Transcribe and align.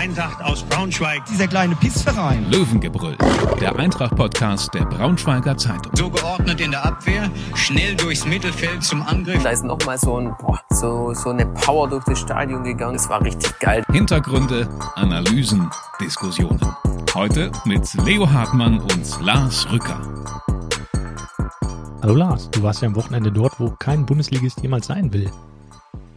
Eintracht 0.00 0.42
aus 0.42 0.62
Braunschweig. 0.62 1.26
Dieser 1.26 1.46
kleine 1.46 1.74
Pissverein. 1.74 2.50
Löwengebrüll, 2.50 3.18
der 3.60 3.78
Eintracht-Podcast 3.78 4.72
der 4.72 4.86
Braunschweiger 4.86 5.58
Zeitung. 5.58 5.94
So 5.94 6.08
geordnet 6.08 6.58
in 6.62 6.70
der 6.70 6.86
Abwehr, 6.86 7.30
schnell 7.54 7.96
durchs 7.96 8.24
Mittelfeld 8.24 8.82
zum 8.82 9.02
Angriff. 9.02 9.42
Da 9.42 9.50
ist 9.50 9.62
nochmal 9.62 9.98
so, 9.98 10.16
ein, 10.16 10.34
boah, 10.40 10.58
so, 10.70 11.12
so 11.12 11.28
eine 11.28 11.44
Power 11.44 11.86
durch 11.86 12.02
das 12.04 12.18
Stadion 12.18 12.64
gegangen. 12.64 12.94
Das 12.94 13.10
war 13.10 13.22
richtig 13.22 13.58
geil. 13.58 13.84
Hintergründe, 13.92 14.70
Analysen, 14.94 15.68
Diskussionen. 16.00 16.60
Heute 17.12 17.52
mit 17.66 17.92
Leo 18.06 18.26
Hartmann 18.26 18.80
und 18.80 19.20
Lars 19.20 19.70
Rücker. 19.70 20.00
Hallo 22.00 22.14
Lars, 22.14 22.50
du 22.50 22.62
warst 22.62 22.80
ja 22.80 22.88
am 22.88 22.96
Wochenende 22.96 23.30
dort, 23.30 23.60
wo 23.60 23.72
kein 23.78 24.06
Bundesligist 24.06 24.62
jemals 24.62 24.86
sein 24.86 25.12
will. 25.12 25.30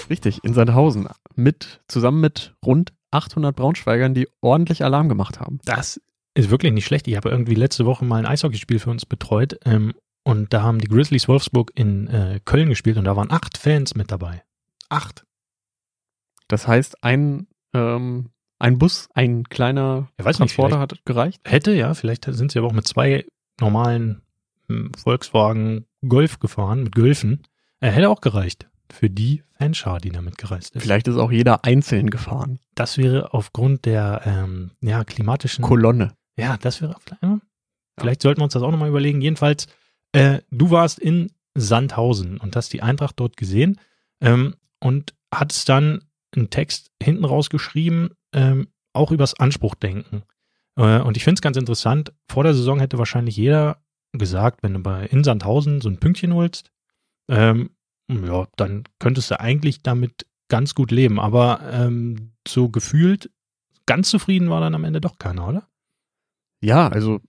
Richtig, 0.09 0.41
in 0.45 0.53
Sandhausen. 0.53 1.09
Mit, 1.35 1.81
zusammen 1.89 2.21
mit 2.21 2.55
rund 2.65 2.93
800 3.13 3.55
Braunschweigern, 3.55 4.13
die 4.13 4.27
ordentlich 4.41 4.83
Alarm 4.83 5.09
gemacht 5.09 5.39
haben. 5.39 5.59
Das 5.65 6.01
ist 6.33 6.49
wirklich 6.49 6.73
nicht 6.73 6.85
schlecht. 6.85 7.07
Ich 7.07 7.15
habe 7.15 7.29
irgendwie 7.29 7.55
letzte 7.55 7.85
Woche 7.85 8.05
mal 8.05 8.17
ein 8.17 8.25
Eishockeyspiel 8.25 8.79
für 8.79 8.89
uns 8.89 9.05
betreut 9.05 9.59
ähm, 9.65 9.93
und 10.23 10.53
da 10.53 10.63
haben 10.63 10.79
die 10.79 10.87
Grizzlies 10.87 11.27
Wolfsburg 11.27 11.71
in 11.75 12.07
äh, 12.07 12.39
Köln 12.45 12.69
gespielt 12.69 12.97
und 12.97 13.05
da 13.05 13.15
waren 13.15 13.31
acht 13.31 13.57
Fans 13.57 13.95
mit 13.95 14.11
dabei. 14.11 14.43
Acht. 14.89 15.25
Das 16.47 16.67
heißt, 16.67 17.03
ein, 17.03 17.47
ähm, 17.73 18.29
ein 18.59 18.77
Bus, 18.77 19.09
ein 19.13 19.43
kleiner 19.43 20.09
nicht, 20.17 20.37
Transporter 20.37 20.77
vielleicht- 20.77 20.91
hat 20.93 21.05
gereicht. 21.05 21.41
Hätte, 21.45 21.73
ja, 21.73 21.93
vielleicht 21.93 22.25
sind 22.25 22.51
sie 22.51 22.59
aber 22.59 22.67
auch 22.67 22.73
mit 22.73 22.87
zwei 22.87 23.25
normalen 23.59 24.21
hm, 24.67 24.91
Volkswagen 24.97 25.85
Golf 26.07 26.39
gefahren, 26.39 26.83
mit 26.83 26.95
Golfen. 26.95 27.43
Er 27.79 27.91
hätte 27.91 28.09
auch 28.09 28.21
gereicht 28.21 28.67
für 28.93 29.09
die 29.09 29.43
Fanschar, 29.57 29.99
die 29.99 30.09
damit 30.09 30.37
gereist 30.37 30.75
ist. 30.75 30.81
Vielleicht 30.81 31.07
ist 31.07 31.17
auch 31.17 31.31
jeder 31.31 31.63
einzeln 31.65 32.09
gefahren. 32.09 32.59
Das 32.75 32.97
wäre 32.97 33.33
aufgrund 33.33 33.85
der 33.85 34.21
ähm, 34.25 34.71
ja, 34.81 35.03
klimatischen 35.03 35.63
Kolonne. 35.63 36.13
Ja, 36.37 36.57
das 36.57 36.81
wäre 36.81 36.95
ja, 37.21 37.39
vielleicht 37.99 38.21
sollten 38.21 38.39
wir 38.39 38.45
uns 38.45 38.53
das 38.53 38.63
auch 38.63 38.71
nochmal 38.71 38.89
überlegen. 38.89 39.21
Jedenfalls, 39.21 39.67
äh, 40.13 40.39
du 40.51 40.71
warst 40.71 40.99
in 40.99 41.31
Sandhausen 41.55 42.37
und 42.37 42.55
hast 42.55 42.73
die 42.73 42.81
Eintracht 42.81 43.19
dort 43.19 43.37
gesehen 43.37 43.79
ähm, 44.21 44.55
und 44.79 45.13
hattest 45.33 45.69
dann 45.69 46.03
einen 46.35 46.49
Text 46.49 46.91
hinten 47.01 47.25
rausgeschrieben, 47.25 48.11
ähm, 48.33 48.67
auch 48.93 49.11
übers 49.11 49.39
Anspruchdenken. 49.39 50.23
Äh, 50.75 50.99
und 50.99 51.17
ich 51.17 51.23
finde 51.23 51.39
es 51.39 51.41
ganz 51.41 51.57
interessant, 51.57 52.13
vor 52.27 52.43
der 52.43 52.53
Saison 52.53 52.79
hätte 52.79 52.97
wahrscheinlich 52.97 53.37
jeder 53.37 53.83
gesagt, 54.13 54.63
wenn 54.63 54.73
du 54.73 54.79
bei 54.79 55.05
in 55.07 55.23
Sandhausen 55.23 55.81
so 55.81 55.89
ein 55.89 55.99
Pünktchen 55.99 56.33
holst, 56.33 56.71
ähm, 57.29 57.71
ja, 58.07 58.47
dann 58.55 58.83
könntest 58.99 59.31
du 59.31 59.39
eigentlich 59.39 59.81
damit 59.81 60.25
ganz 60.49 60.75
gut 60.75 60.91
leben. 60.91 61.19
Aber 61.19 61.61
ähm, 61.71 62.33
so 62.47 62.69
gefühlt, 62.69 63.31
ganz 63.85 64.09
zufrieden 64.09 64.49
war 64.49 64.61
dann 64.61 64.75
am 64.75 64.83
Ende 64.83 65.01
doch 65.01 65.17
keiner, 65.17 65.47
oder? 65.47 65.67
Ja, 66.61 66.87
also 66.87 67.19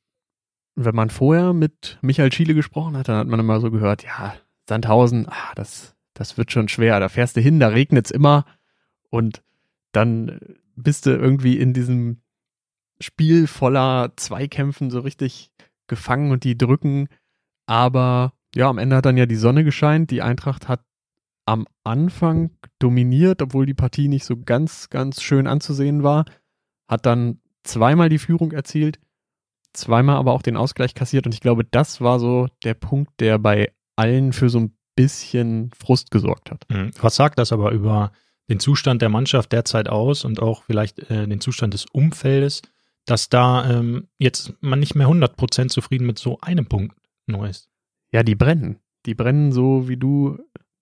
wenn 0.76 0.94
man 0.94 1.10
vorher 1.10 1.52
mit 1.52 1.98
Michael 2.02 2.32
Schiele 2.32 2.54
gesprochen 2.54 2.96
hat, 2.96 3.08
dann 3.08 3.16
hat 3.16 3.28
man 3.28 3.40
immer 3.40 3.60
so 3.60 3.70
gehört, 3.70 4.04
ja, 4.04 4.34
Sandhausen, 4.68 5.28
ah, 5.28 5.54
das, 5.54 5.94
das 6.14 6.36
wird 6.36 6.50
schon 6.52 6.68
schwer. 6.68 6.98
Da 7.00 7.08
fährst 7.08 7.36
du 7.36 7.40
hin, 7.40 7.60
da 7.60 7.68
regnet's 7.68 8.10
immer 8.10 8.44
und 9.10 9.42
dann 9.92 10.40
bist 10.76 11.06
du 11.06 11.10
irgendwie 11.10 11.58
in 11.58 11.72
diesem 11.72 12.20
Spiel 13.00 13.46
voller 13.46 14.12
Zweikämpfen 14.16 14.90
so 14.90 15.00
richtig 15.00 15.50
gefangen 15.86 16.32
und 16.32 16.44
die 16.44 16.58
drücken. 16.58 17.08
Aber 17.66 18.32
ja, 18.54 18.68
am 18.68 18.78
Ende 18.78 18.96
hat 18.96 19.06
dann 19.06 19.16
ja 19.16 19.26
die 19.26 19.36
Sonne 19.36 19.64
gescheint. 19.64 20.10
Die 20.10 20.22
Eintracht 20.22 20.68
hat 20.68 20.80
am 21.46 21.66
Anfang 21.82 22.50
dominiert, 22.78 23.42
obwohl 23.42 23.66
die 23.66 23.74
Partie 23.74 24.08
nicht 24.08 24.24
so 24.24 24.36
ganz, 24.36 24.88
ganz 24.90 25.22
schön 25.22 25.46
anzusehen 25.46 26.02
war. 26.02 26.24
Hat 26.88 27.06
dann 27.06 27.40
zweimal 27.64 28.08
die 28.08 28.18
Führung 28.18 28.52
erzielt, 28.52 28.98
zweimal 29.72 30.16
aber 30.16 30.32
auch 30.32 30.42
den 30.42 30.56
Ausgleich 30.56 30.94
kassiert. 30.94 31.26
Und 31.26 31.34
ich 31.34 31.40
glaube, 31.40 31.64
das 31.64 32.00
war 32.00 32.18
so 32.20 32.48
der 32.62 32.74
Punkt, 32.74 33.12
der 33.20 33.38
bei 33.38 33.72
allen 33.96 34.32
für 34.32 34.48
so 34.48 34.60
ein 34.60 34.76
bisschen 34.96 35.70
Frust 35.76 36.10
gesorgt 36.10 36.50
hat. 36.50 36.64
Mhm. 36.68 36.92
Was 37.00 37.16
sagt 37.16 37.38
das 37.38 37.52
aber 37.52 37.72
über 37.72 38.12
den 38.48 38.60
Zustand 38.60 39.02
der 39.02 39.08
Mannschaft 39.08 39.52
derzeit 39.52 39.88
aus 39.88 40.24
und 40.24 40.40
auch 40.40 40.62
vielleicht 40.64 40.98
äh, 41.10 41.26
den 41.26 41.40
Zustand 41.40 41.74
des 41.74 41.86
Umfeldes, 41.92 42.62
dass 43.06 43.28
da 43.28 43.68
ähm, 43.70 44.08
jetzt 44.18 44.52
man 44.60 44.80
nicht 44.80 44.94
mehr 44.94 45.08
100% 45.08 45.68
zufrieden 45.68 46.06
mit 46.06 46.18
so 46.18 46.40
einem 46.40 46.66
Punkt 46.66 46.96
nur 47.26 47.48
ist? 47.48 47.68
Ja, 48.14 48.22
die 48.22 48.36
brennen. 48.36 48.78
Die 49.06 49.14
brennen 49.14 49.50
so 49.50 49.88
wie 49.88 49.96
du 49.96 50.38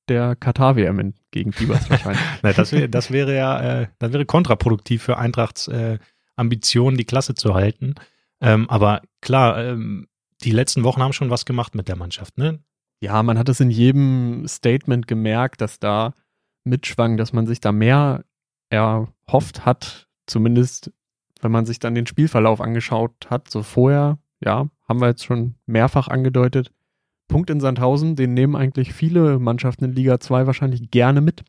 der 0.06 0.37
Katar-WM 0.37 0.98
entgegenfieberst 0.98 1.88
wahrscheinlich. 1.91 2.22
Na, 2.43 2.53
das, 2.53 2.72
wär, 2.72 2.88
das 2.88 3.10
wäre 3.10 3.34
ja, 3.34 3.81
äh, 3.81 3.87
das 3.98 4.12
wäre 4.12 4.26
kontraproduktiv 4.26 5.03
für 5.03 5.16
Eintrachts 5.16 5.66
äh, 5.69 5.98
Ambitionen, 6.37 6.98
die 6.98 7.06
Klasse 7.06 7.34
zu 7.34 7.54
halten. 7.54 7.94
Ähm, 8.43 8.69
aber 8.69 9.00
klar, 9.22 9.65
ähm, 9.65 10.09
die 10.43 10.50
letzten 10.50 10.84
Wochen 10.84 11.00
haben 11.00 11.15
schon 11.15 11.31
was 11.31 11.47
gemacht 11.47 11.75
mit 11.75 11.88
der 11.88 11.97
Mannschaft, 11.97 12.37
ne? 12.37 12.62
Ja, 13.00 13.22
man 13.22 13.38
hat 13.38 13.49
es 13.49 13.60
in 13.60 13.70
jedem 13.70 14.47
Statement 14.47 15.09
gemerkt, 15.09 15.62
dass 15.62 15.81
da 15.81 16.12
mitschwang, 16.64 17.16
dass 17.16 17.32
man 17.32 17.47
sich 17.47 17.60
da 17.60 17.72
mehr 17.72 18.26
erhofft 18.69 19.64
hat, 19.64 20.06
zumindest 20.26 20.93
wenn 21.41 21.50
man 21.50 21.64
sich 21.64 21.78
dann 21.78 21.94
den 21.94 22.06
Spielverlauf 22.06 22.60
angeschaut 22.60 23.31
hat. 23.31 23.50
So 23.50 23.62
vorher, 23.62 24.19
ja, 24.41 24.69
haben 24.87 25.00
wir 25.00 25.09
jetzt 25.09 25.25
schon 25.25 25.54
mehrfach 25.64 26.09
angedeutet. 26.09 26.70
Punkt 27.32 27.50
in 27.50 27.60
Sandhausen, 27.60 28.15
den 28.15 28.34
nehmen 28.34 28.54
eigentlich 28.54 28.93
viele 28.93 29.38
Mannschaften 29.38 29.87
in 29.87 29.93
Liga 29.93 30.20
2 30.20 30.47
wahrscheinlich 30.47 30.91
gerne 30.91 31.20
mit. 31.20 31.43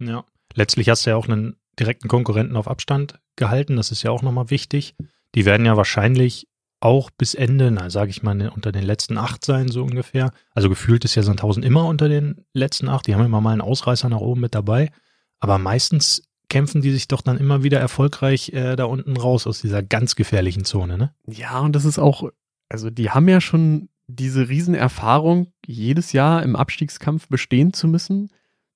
Ja. 0.00 0.24
Letztlich 0.54 0.88
hast 0.88 1.06
du 1.06 1.10
ja 1.10 1.16
auch 1.16 1.28
einen 1.28 1.56
direkten 1.78 2.08
Konkurrenten 2.08 2.56
auf 2.56 2.68
Abstand 2.68 3.18
gehalten. 3.36 3.76
Das 3.76 3.90
ist 3.90 4.02
ja 4.02 4.10
auch 4.10 4.22
nochmal 4.22 4.50
wichtig. 4.50 4.94
Die 5.34 5.46
werden 5.46 5.64
ja 5.64 5.76
wahrscheinlich 5.76 6.46
auch 6.80 7.10
bis 7.10 7.34
Ende, 7.34 7.70
na, 7.70 7.90
sage 7.90 8.10
ich 8.10 8.22
mal, 8.22 8.48
unter 8.48 8.72
den 8.72 8.82
letzten 8.82 9.16
acht 9.16 9.44
sein, 9.44 9.68
so 9.68 9.82
ungefähr. 9.82 10.32
Also 10.50 10.68
gefühlt 10.68 11.04
ist 11.04 11.14
ja 11.14 11.22
Sandhausen 11.22 11.62
immer 11.62 11.86
unter 11.86 12.08
den 12.08 12.44
letzten 12.52 12.88
acht. 12.88 13.06
Die 13.06 13.14
haben 13.14 13.24
immer 13.24 13.40
mal 13.40 13.52
einen 13.52 13.60
Ausreißer 13.60 14.08
nach 14.08 14.20
oben 14.20 14.40
mit 14.40 14.54
dabei. 14.54 14.90
Aber 15.38 15.58
meistens 15.58 16.28
kämpfen 16.48 16.82
die 16.82 16.90
sich 16.90 17.08
doch 17.08 17.22
dann 17.22 17.38
immer 17.38 17.62
wieder 17.62 17.80
erfolgreich 17.80 18.52
äh, 18.52 18.76
da 18.76 18.84
unten 18.84 19.16
raus 19.16 19.46
aus 19.46 19.62
dieser 19.62 19.82
ganz 19.82 20.16
gefährlichen 20.16 20.66
Zone, 20.66 20.98
ne? 20.98 21.14
Ja, 21.26 21.60
und 21.60 21.74
das 21.74 21.86
ist 21.86 21.98
auch, 21.98 22.28
also 22.68 22.90
die 22.90 23.08
haben 23.08 23.28
ja 23.28 23.40
schon 23.40 23.88
diese 24.16 24.48
Riesenerfahrung, 24.48 25.52
jedes 25.64 26.12
Jahr 26.12 26.42
im 26.42 26.56
Abstiegskampf 26.56 27.28
bestehen 27.28 27.72
zu 27.72 27.88
müssen. 27.88 28.30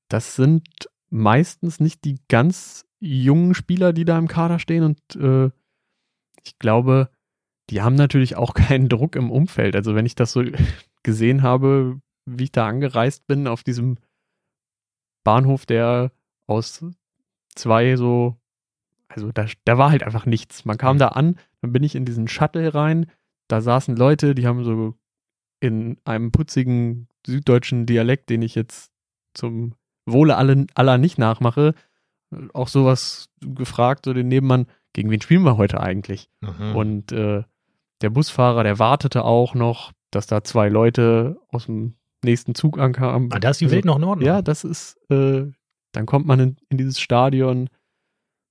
Das 0.08 0.36
sind 0.36 0.88
meistens 1.10 1.80
nicht 1.80 2.04
die 2.04 2.18
ganz 2.28 2.86
jungen 3.00 3.54
Spieler, 3.54 3.92
die 3.92 4.04
da 4.04 4.18
im 4.18 4.28
Kader 4.28 4.58
stehen. 4.58 4.82
Und 4.82 5.16
äh, 5.16 5.50
ich 6.42 6.58
glaube, 6.58 7.10
die 7.70 7.82
haben 7.82 7.96
natürlich 7.96 8.36
auch 8.36 8.54
keinen 8.54 8.88
Druck 8.88 9.16
im 9.16 9.30
Umfeld. 9.30 9.76
Also 9.76 9.94
wenn 9.94 10.06
ich 10.06 10.14
das 10.14 10.32
so 10.32 10.42
gesehen 11.02 11.42
habe, 11.42 12.00
wie 12.24 12.44
ich 12.44 12.52
da 12.52 12.66
angereist 12.66 13.26
bin 13.26 13.46
auf 13.46 13.62
diesem 13.62 13.98
Bahnhof, 15.24 15.66
der 15.66 16.12
aus 16.46 16.84
zwei 17.54 17.96
so, 17.96 18.36
also 19.08 19.32
da, 19.32 19.46
da 19.64 19.78
war 19.78 19.90
halt 19.90 20.02
einfach 20.02 20.26
nichts. 20.26 20.64
Man 20.64 20.78
kam 20.78 20.98
da 20.98 21.08
an, 21.08 21.38
dann 21.60 21.72
bin 21.72 21.82
ich 21.82 21.94
in 21.94 22.04
diesen 22.04 22.28
Shuttle 22.28 22.74
rein, 22.74 23.10
da 23.48 23.60
saßen 23.60 23.96
Leute, 23.96 24.34
die 24.34 24.46
haben 24.46 24.64
so 24.64 24.96
in 25.60 25.98
einem 26.04 26.32
putzigen 26.32 27.08
süddeutschen 27.26 27.86
Dialekt, 27.86 28.30
den 28.30 28.42
ich 28.42 28.54
jetzt 28.54 28.90
zum 29.34 29.74
Wohle 30.06 30.36
alle, 30.36 30.66
aller 30.74 30.98
nicht 30.98 31.18
nachmache, 31.18 31.74
auch 32.52 32.68
sowas 32.68 33.28
gefragt, 33.40 34.04
so 34.04 34.12
den 34.12 34.28
Nebenmann, 34.28 34.66
gegen 34.92 35.10
wen 35.10 35.20
spielen 35.20 35.42
wir 35.42 35.56
heute 35.56 35.80
eigentlich? 35.80 36.30
Mhm. 36.40 36.76
Und 36.76 37.12
äh, 37.12 37.42
der 38.00 38.10
Busfahrer, 38.10 38.62
der 38.62 38.78
wartete 38.78 39.24
auch 39.24 39.54
noch, 39.54 39.92
dass 40.10 40.26
da 40.26 40.44
zwei 40.44 40.68
Leute 40.68 41.38
aus 41.48 41.66
dem 41.66 41.94
nächsten 42.24 42.54
Zug 42.54 42.78
ankamen. 42.78 43.32
ah, 43.32 43.38
da 43.38 43.50
ist 43.50 43.60
die 43.60 43.70
Welt 43.70 43.84
noch 43.84 43.96
in 43.96 44.04
Ordnung. 44.04 44.26
Ja, 44.26 44.42
das 44.42 44.64
ist, 44.64 44.98
äh, 45.10 45.46
dann 45.92 46.06
kommt 46.06 46.26
man 46.26 46.40
in, 46.40 46.56
in 46.68 46.78
dieses 46.78 47.00
Stadion, 47.00 47.68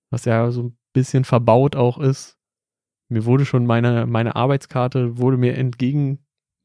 was 0.09 0.25
ja 0.25 0.51
so 0.51 0.63
ein 0.63 0.77
bisschen 0.93 1.23
verbaut 1.23 1.75
auch 1.75 1.99
ist. 1.99 2.37
Mir 3.09 3.25
wurde 3.25 3.45
schon 3.45 3.65
meine, 3.65 4.07
meine 4.07 4.35
Arbeitskarte 4.35 5.17
wurde 5.17 5.37
mir 5.37 5.55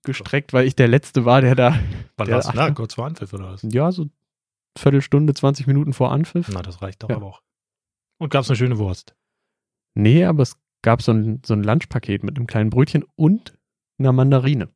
entgegengestreckt, 0.05 0.53
weil 0.53 0.67
ich 0.67 0.77
der 0.77 0.89
Letzte 0.89 1.25
war, 1.25 1.41
der 1.41 1.55
da, 1.55 1.79
Wann 2.17 2.27
der 2.27 2.37
warst 2.37 2.53
du 2.53 2.57
da? 2.57 2.71
Kurz 2.71 2.95
vor 2.95 3.07
Anpfiff 3.07 3.33
oder 3.33 3.53
was? 3.53 3.63
ja, 3.63 3.91
so 3.93 4.07
Viertelstunde, 4.79 5.35
20 5.35 5.67
Minuten 5.67 5.93
vor 5.93 6.13
Anpfiff. 6.13 6.49
Na, 6.53 6.63
das 6.63 6.81
reicht 6.83 7.03
doch 7.03 7.11
Ja. 7.11 7.17
aber 7.17 7.27
auch. 7.27 7.43
Und 8.19 8.31
gab's 8.31 8.49
eine 8.49 8.57
schöne 8.57 8.79
Wurst. 8.79 9.15
Nee, 9.95 10.25
aber 10.25 10.43
es 10.43 10.57
gab 10.83 11.03
so 11.03 11.13
ein, 11.13 11.43
so 11.45 11.55
ein 11.55 11.63
Lunchpaket 11.65 12.23
mit 12.23 12.37
einem 12.37 12.47
kleinen 12.47 12.71
Brötchen 12.71 13.05
und 13.17 13.55
einer 13.99 14.13
Mandarine. 14.13 14.69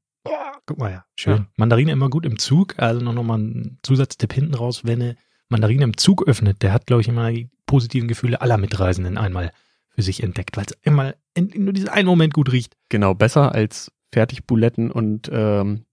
Guck 0.66 0.78
mal 0.78 0.90
ja, 0.90 1.04
schön. 1.14 1.36
Ja. 1.36 1.46
Mandarine 1.58 1.92
immer 1.92 2.08
gut 2.08 2.24
im 2.24 2.38
Zug. 2.38 2.74
Also 2.78 3.02
noch, 3.02 3.12
noch 3.12 3.22
mal 3.22 3.36
ein 3.38 3.78
Zusatztipp 3.82 4.32
hinten 4.32 4.54
raus, 4.54 4.80
wenn 4.84 5.02
eine 5.02 5.16
Mandarine 5.50 5.84
im 5.84 5.96
Zug 5.98 6.26
öffnet, 6.26 6.62
der 6.62 6.72
hat, 6.72 6.86
glaube 6.86 7.02
ich, 7.02 7.08
immer 7.08 7.30
die 7.30 7.50
positiven 7.66 8.08
Gefühle 8.08 8.40
aller 8.40 8.56
Mitreisenden 8.56 9.18
einmal 9.18 9.52
für 9.90 10.00
sich 10.00 10.22
entdeckt, 10.22 10.56
weil 10.56 10.64
es 10.64 10.74
einmal 10.86 11.16
in, 11.34 11.50
in 11.50 11.64
nur 11.64 11.74
diesen 11.74 11.90
einen 11.90 12.08
Moment 12.08 12.32
gut 12.32 12.50
riecht. 12.50 12.76
Genau, 12.88 13.12
besser 13.14 13.52
als 13.52 13.92
Fertigbuletten 14.14 14.90
und 14.90 15.28
ähm, 15.32 15.84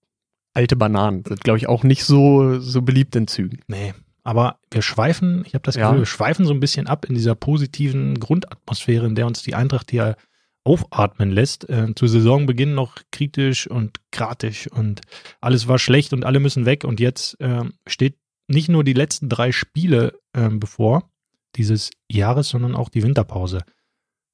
alte 0.53 0.75
Bananen. 0.75 1.23
Sind, 1.27 1.43
glaube 1.43 1.57
ich, 1.57 1.67
auch 1.67 1.83
nicht 1.83 2.05
so, 2.05 2.59
so 2.59 2.81
beliebt 2.81 3.15
in 3.15 3.27
Zügen. 3.27 3.59
Nee, 3.67 3.93
Aber 4.23 4.59
wir 4.69 4.81
schweifen, 4.83 5.43
ich 5.47 5.53
habe 5.55 5.63
das 5.63 5.75
Ja. 5.75 5.87
Gefühl, 5.87 6.01
wir 6.01 6.05
schweifen 6.05 6.45
so 6.45 6.53
ein 6.53 6.59
bisschen 6.59 6.87
ab 6.87 7.05
in 7.05 7.15
dieser 7.15 7.35
positiven 7.35 8.19
Grundatmosphäre, 8.19 9.07
in 9.07 9.15
der 9.15 9.25
uns 9.27 9.41
die 9.41 9.55
Eintracht 9.55 9.89
hier 9.91 10.15
aufatmen 10.63 11.31
lässt. 11.31 11.67
Äh, 11.69 11.95
zu 11.95 12.05
Saisonbeginn 12.07 12.75
noch 12.75 12.97
kritisch 13.11 13.67
und 13.67 13.97
kratisch 14.11 14.67
und 14.71 15.01
alles 15.39 15.67
war 15.67 15.79
schlecht 15.79 16.13
und 16.13 16.23
alle 16.23 16.39
müssen 16.39 16.65
weg. 16.65 16.83
Und 16.83 16.99
jetzt 16.99 17.35
ähm, 17.39 17.73
steht 17.87 18.17
nicht 18.47 18.69
nur 18.69 18.83
die 18.83 18.93
letzten 18.93 19.29
drei 19.29 19.51
Spiele 19.51 20.19
ähm, 20.35 20.59
bevor 20.59 21.09
dieses 21.55 21.89
Jahres, 22.11 22.49
sondern 22.49 22.75
auch 22.75 22.89
die 22.89 23.01
Winterpause. 23.01 23.63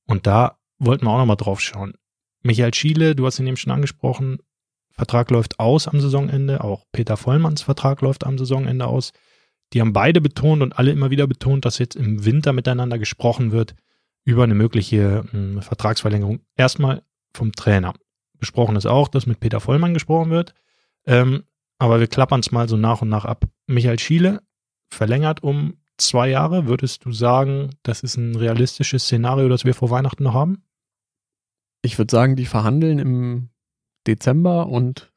Und 0.05 0.27
da 0.27 0.57
wollten 0.79 1.05
wir 1.05 1.11
auch 1.11 1.17
nochmal 1.19 1.37
drauf 1.37 1.61
schauen. 1.61 1.93
Michael 2.47 2.73
Schiele, 2.73 3.13
du 3.13 3.25
hast 3.25 3.39
ihn 3.39 3.47
eben 3.47 3.57
schon 3.57 3.73
angesprochen, 3.73 4.39
Vertrag 4.91 5.29
läuft 5.31 5.59
aus 5.59 5.87
am 5.87 5.99
Saisonende, 5.99 6.63
auch 6.63 6.85
Peter 6.91 7.17
Vollmanns 7.17 7.61
Vertrag 7.61 8.01
läuft 8.01 8.25
am 8.25 8.37
Saisonende 8.37 8.87
aus. 8.87 9.11
Die 9.73 9.81
haben 9.81 9.93
beide 9.93 10.21
betont 10.21 10.63
und 10.63 10.79
alle 10.79 10.91
immer 10.91 11.11
wieder 11.11 11.27
betont, 11.27 11.65
dass 11.65 11.77
jetzt 11.77 11.95
im 11.95 12.25
Winter 12.25 12.53
miteinander 12.53 12.97
gesprochen 12.97 13.51
wird 13.51 13.75
über 14.23 14.43
eine 14.43 14.55
mögliche 14.55 15.25
mh, 15.31 15.61
Vertragsverlängerung. 15.61 16.39
Erstmal 16.55 17.03
vom 17.33 17.51
Trainer. 17.51 17.93
Besprochen 18.39 18.77
ist 18.77 18.85
auch, 18.85 19.09
dass 19.09 19.27
mit 19.27 19.41
Peter 19.41 19.59
Vollmann 19.59 19.93
gesprochen 19.93 20.31
wird. 20.31 20.53
Ähm, 21.05 21.43
aber 21.79 21.99
wir 21.99 22.07
klappern 22.07 22.39
es 22.39 22.51
mal 22.51 22.69
so 22.69 22.77
nach 22.77 23.01
und 23.01 23.09
nach 23.09 23.25
ab. 23.25 23.45
Michael 23.67 23.99
Schiele 23.99 24.41
verlängert 24.89 25.43
um 25.43 25.75
zwei 25.97 26.29
Jahre. 26.29 26.65
Würdest 26.65 27.03
du 27.03 27.11
sagen, 27.11 27.71
das 27.83 28.01
ist 28.01 28.15
ein 28.15 28.35
realistisches 28.35 29.03
Szenario, 29.03 29.49
das 29.49 29.65
wir 29.65 29.73
vor 29.73 29.89
Weihnachten 29.89 30.23
noch 30.23 30.33
haben? 30.33 30.63
Ich 31.81 31.97
würde 31.97 32.11
sagen, 32.11 32.35
die 32.35 32.45
verhandeln 32.45 32.99
im 32.99 33.49
Dezember 34.07 34.67
und 34.67 35.11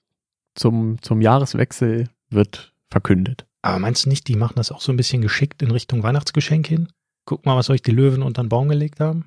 zum, 0.55 1.01
zum 1.03 1.21
Jahreswechsel 1.21 2.09
wird 2.29 2.75
verkündet. 2.89 3.47
Aber 3.63 3.79
meinst 3.79 4.05
du 4.05 4.09
nicht, 4.09 4.27
die 4.29 4.37
machen 4.37 4.55
das 4.57 4.73
auch 4.73 4.81
so 4.81 4.93
ein 4.93 4.97
bisschen 4.97 5.23
geschickt 5.23 5.63
in 5.63 5.71
Richtung 5.71 6.03
Weihnachtsgeschenk 6.03 6.67
hin? 6.67 6.89
Guck 7.25 7.45
mal, 7.47 7.57
was 7.57 7.71
euch 7.71 7.83
die 7.83 7.91
Löwen 7.93 8.23
unter 8.23 8.43
den 8.43 8.49
Baum 8.49 8.69
gelegt 8.69 9.01
haben. 9.01 9.27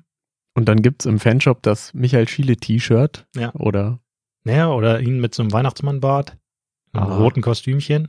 Und 0.54 0.66
dann 0.68 0.82
gibt's 0.82 1.06
im 1.06 1.18
Fanshop 1.18 1.62
das 1.62 1.94
Michael 1.94 2.28
Schiele 2.28 2.56
T-Shirt 2.56 3.26
Ja. 3.34 3.52
oder 3.54 4.00
Naja, 4.44 4.70
oder 4.70 5.00
ihn 5.00 5.20
mit 5.20 5.34
so 5.34 5.42
einem 5.42 5.52
Weihnachtsmannbart, 5.52 6.36
einem 6.92 7.06
Ah. 7.06 7.16
roten 7.16 7.40
Kostümchen. 7.42 8.08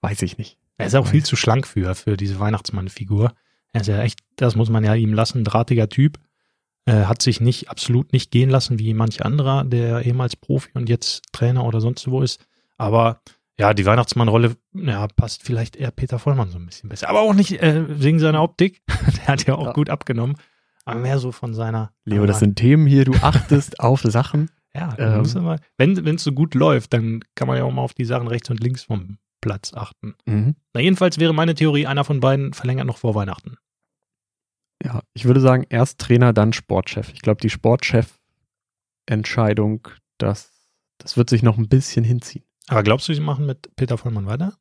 weiß 0.00 0.22
ich 0.22 0.36
nicht. 0.36 0.58
Er 0.78 0.86
ist 0.86 0.96
auch 0.96 1.06
viel 1.06 1.24
zu 1.24 1.36
schlank 1.36 1.64
für, 1.66 1.94
für 1.94 2.16
diese 2.16 2.40
Weihnachtsmann-Figur. 2.40 3.32
Er 3.72 3.80
ist 3.82 3.86
ja 3.86 4.02
echt, 4.02 4.18
das 4.36 4.56
muss 4.56 4.68
man 4.68 4.82
ja 4.82 4.94
ihm 4.96 5.12
lassen, 5.14 5.44
drahtiger 5.44 5.88
Typ. 5.88 6.18
Äh, 6.84 7.04
hat 7.04 7.22
sich 7.22 7.40
nicht, 7.40 7.70
absolut 7.70 8.12
nicht 8.12 8.30
gehen 8.32 8.50
lassen 8.50 8.78
wie 8.78 8.92
manch 8.94 9.24
anderer, 9.24 9.64
der 9.64 10.04
ehemals 10.04 10.34
Profi 10.36 10.70
und 10.74 10.88
jetzt 10.88 11.22
Trainer 11.32 11.64
oder 11.64 11.80
sonst 11.80 12.08
wo 12.10 12.22
ist. 12.22 12.44
Aber 12.76 13.20
ja, 13.58 13.72
die 13.74 13.86
Weihnachtsmann-Rolle, 13.86 14.56
ja, 14.74 15.06
passt 15.08 15.44
vielleicht 15.44 15.76
eher 15.76 15.92
Peter 15.92 16.18
Vollmann 16.18 16.50
so 16.50 16.58
ein 16.58 16.66
bisschen 16.66 16.88
besser. 16.88 17.08
Aber 17.08 17.20
auch 17.20 17.34
nicht 17.34 17.62
äh, 17.62 17.84
wegen 18.02 18.18
seiner 18.18 18.42
Optik. 18.42 18.82
Der 19.18 19.26
hat 19.28 19.46
ja 19.46 19.54
auch 19.54 19.66
Ja. 19.66 19.72
gut 19.72 19.90
abgenommen. 19.90 20.36
Aber 20.84 20.98
mehr 20.98 21.18
so 21.20 21.30
von 21.30 21.54
seiner. 21.54 21.92
Leo, 22.04 22.26
das 22.26 22.40
sind 22.40 22.56
Themen 22.56 22.86
hier, 22.88 23.04
du 23.04 23.12
achtest 23.22 23.78
auf 23.80 24.00
Sachen. 24.02 24.50
Ja, 24.74 24.96
Ähm, 24.98 25.22
mal, 25.44 25.60
wenn 25.76 25.96
es 26.16 26.24
so 26.24 26.32
gut 26.32 26.54
läuft, 26.54 26.92
dann 26.94 27.20
kann 27.36 27.46
man 27.46 27.58
ja 27.58 27.64
auch 27.64 27.70
mal 27.70 27.82
auf 27.82 27.94
die 27.94 28.06
Sachen 28.06 28.26
rechts 28.26 28.50
und 28.50 28.58
links 28.60 28.82
vom 28.82 29.18
Platz 29.40 29.72
achten. 29.74 30.14
Mhm. 30.24 30.56
Na, 30.72 30.80
jedenfalls 30.80 31.18
wäre 31.20 31.34
meine 31.34 31.54
Theorie, 31.54 31.86
einer 31.86 32.02
von 32.04 32.18
beiden 32.20 32.54
verlängert 32.54 32.86
noch 32.86 32.96
vor 32.96 33.14
Weihnachten. 33.14 33.56
Ja, 34.84 35.02
ich 35.14 35.26
würde 35.26 35.40
sagen, 35.40 35.64
erst 35.68 36.00
Trainer, 36.00 36.32
dann 36.32 36.52
Sportchef. 36.52 37.12
Ich 37.12 37.22
glaube, 37.22 37.40
die 37.40 37.50
Sportchef-Entscheidung, 37.50 39.86
das, 40.18 40.50
das 40.98 41.16
wird 41.16 41.30
sich 41.30 41.44
noch 41.44 41.56
ein 41.56 41.68
bisschen 41.68 42.02
hinziehen. 42.04 42.44
Aber 42.68 42.82
glaubst 42.82 43.08
du, 43.08 43.14
sie 43.14 43.20
machen 43.20 43.46
mit 43.46 43.74
Peter 43.76 43.96
Vollmann 43.96 44.26
weiter? 44.26 44.58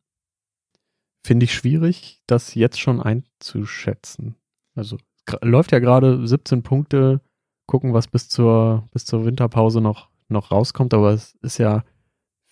Finde 1.26 1.46
ich 1.46 1.54
schwierig, 1.54 2.22
das 2.28 2.54
jetzt 2.56 2.80
schon 2.80 3.02
einzuschätzen. 3.02 4.36
Also 4.76 4.98
läuft 5.42 5.72
ja 5.72 5.80
gerade 5.80 6.28
17 6.28 6.62
Punkte, 6.64 7.22
gucken, 7.68 7.94
was 7.94 8.08
bis 8.08 8.28
zur, 8.28 8.90
bis 8.92 9.06
zur 9.06 9.24
Winterpause 9.26 9.80
noch, 9.82 10.10
noch 10.28 10.52
rauskommt, 10.52 10.94
aber 10.94 11.14
es 11.14 11.36
ist 11.42 11.58
ja 11.58 11.86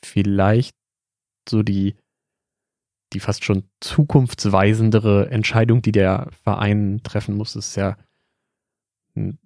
vielleicht 0.04 0.76
so 1.48 1.62
die, 1.64 1.96
die 3.14 3.20
fast 3.20 3.44
schon 3.44 3.64
zukunftsweisendere 3.80 5.30
Entscheidung, 5.30 5.82
die 5.82 5.92
der 5.92 6.28
Verein 6.44 7.02
treffen 7.04 7.36
muss. 7.36 7.56
Ist 7.56 7.76
ja 7.76 7.98
ein 9.16 9.40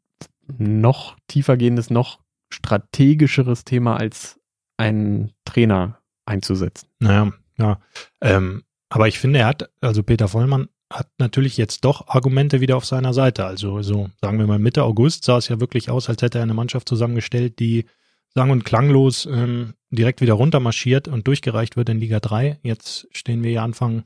noch 0.57 1.17
tiefergehendes, 1.27 1.89
noch 1.89 2.19
strategischeres 2.49 3.63
Thema 3.63 3.97
als 3.97 4.39
einen 4.77 5.31
Trainer 5.45 5.99
einzusetzen. 6.25 6.87
Naja, 6.99 7.31
ja. 7.57 7.79
Ähm, 8.21 8.63
aber 8.89 9.07
ich 9.07 9.19
finde, 9.19 9.39
er 9.39 9.47
hat, 9.47 9.69
also 9.81 10.03
Peter 10.03 10.27
Vollmann 10.27 10.69
hat 10.91 11.09
natürlich 11.17 11.57
jetzt 11.57 11.85
doch 11.85 12.07
Argumente 12.07 12.61
wieder 12.61 12.77
auf 12.77 12.85
seiner 12.85 13.13
Seite. 13.13 13.45
Also 13.45 13.81
so, 13.81 14.09
sagen 14.21 14.37
wir 14.37 14.45
mal, 14.45 14.59
Mitte 14.59 14.83
August 14.83 15.23
sah 15.23 15.37
es 15.37 15.47
ja 15.47 15.59
wirklich 15.59 15.89
aus, 15.89 16.09
als 16.09 16.21
hätte 16.21 16.37
er 16.37 16.43
eine 16.43 16.53
Mannschaft 16.53 16.87
zusammengestellt, 16.87 17.59
die 17.59 17.85
sang- 18.35 18.51
und 18.51 18.65
klanglos 18.65 19.25
ähm, 19.25 19.73
direkt 19.89 20.21
wieder 20.21 20.33
runtermarschiert 20.33 21.07
und 21.07 21.27
durchgereicht 21.27 21.77
wird 21.77 21.89
in 21.89 21.99
Liga 21.99 22.19
3. 22.19 22.59
Jetzt 22.63 23.07
stehen 23.11 23.43
wir 23.43 23.51
ja 23.51 23.63
Anfang 23.63 24.03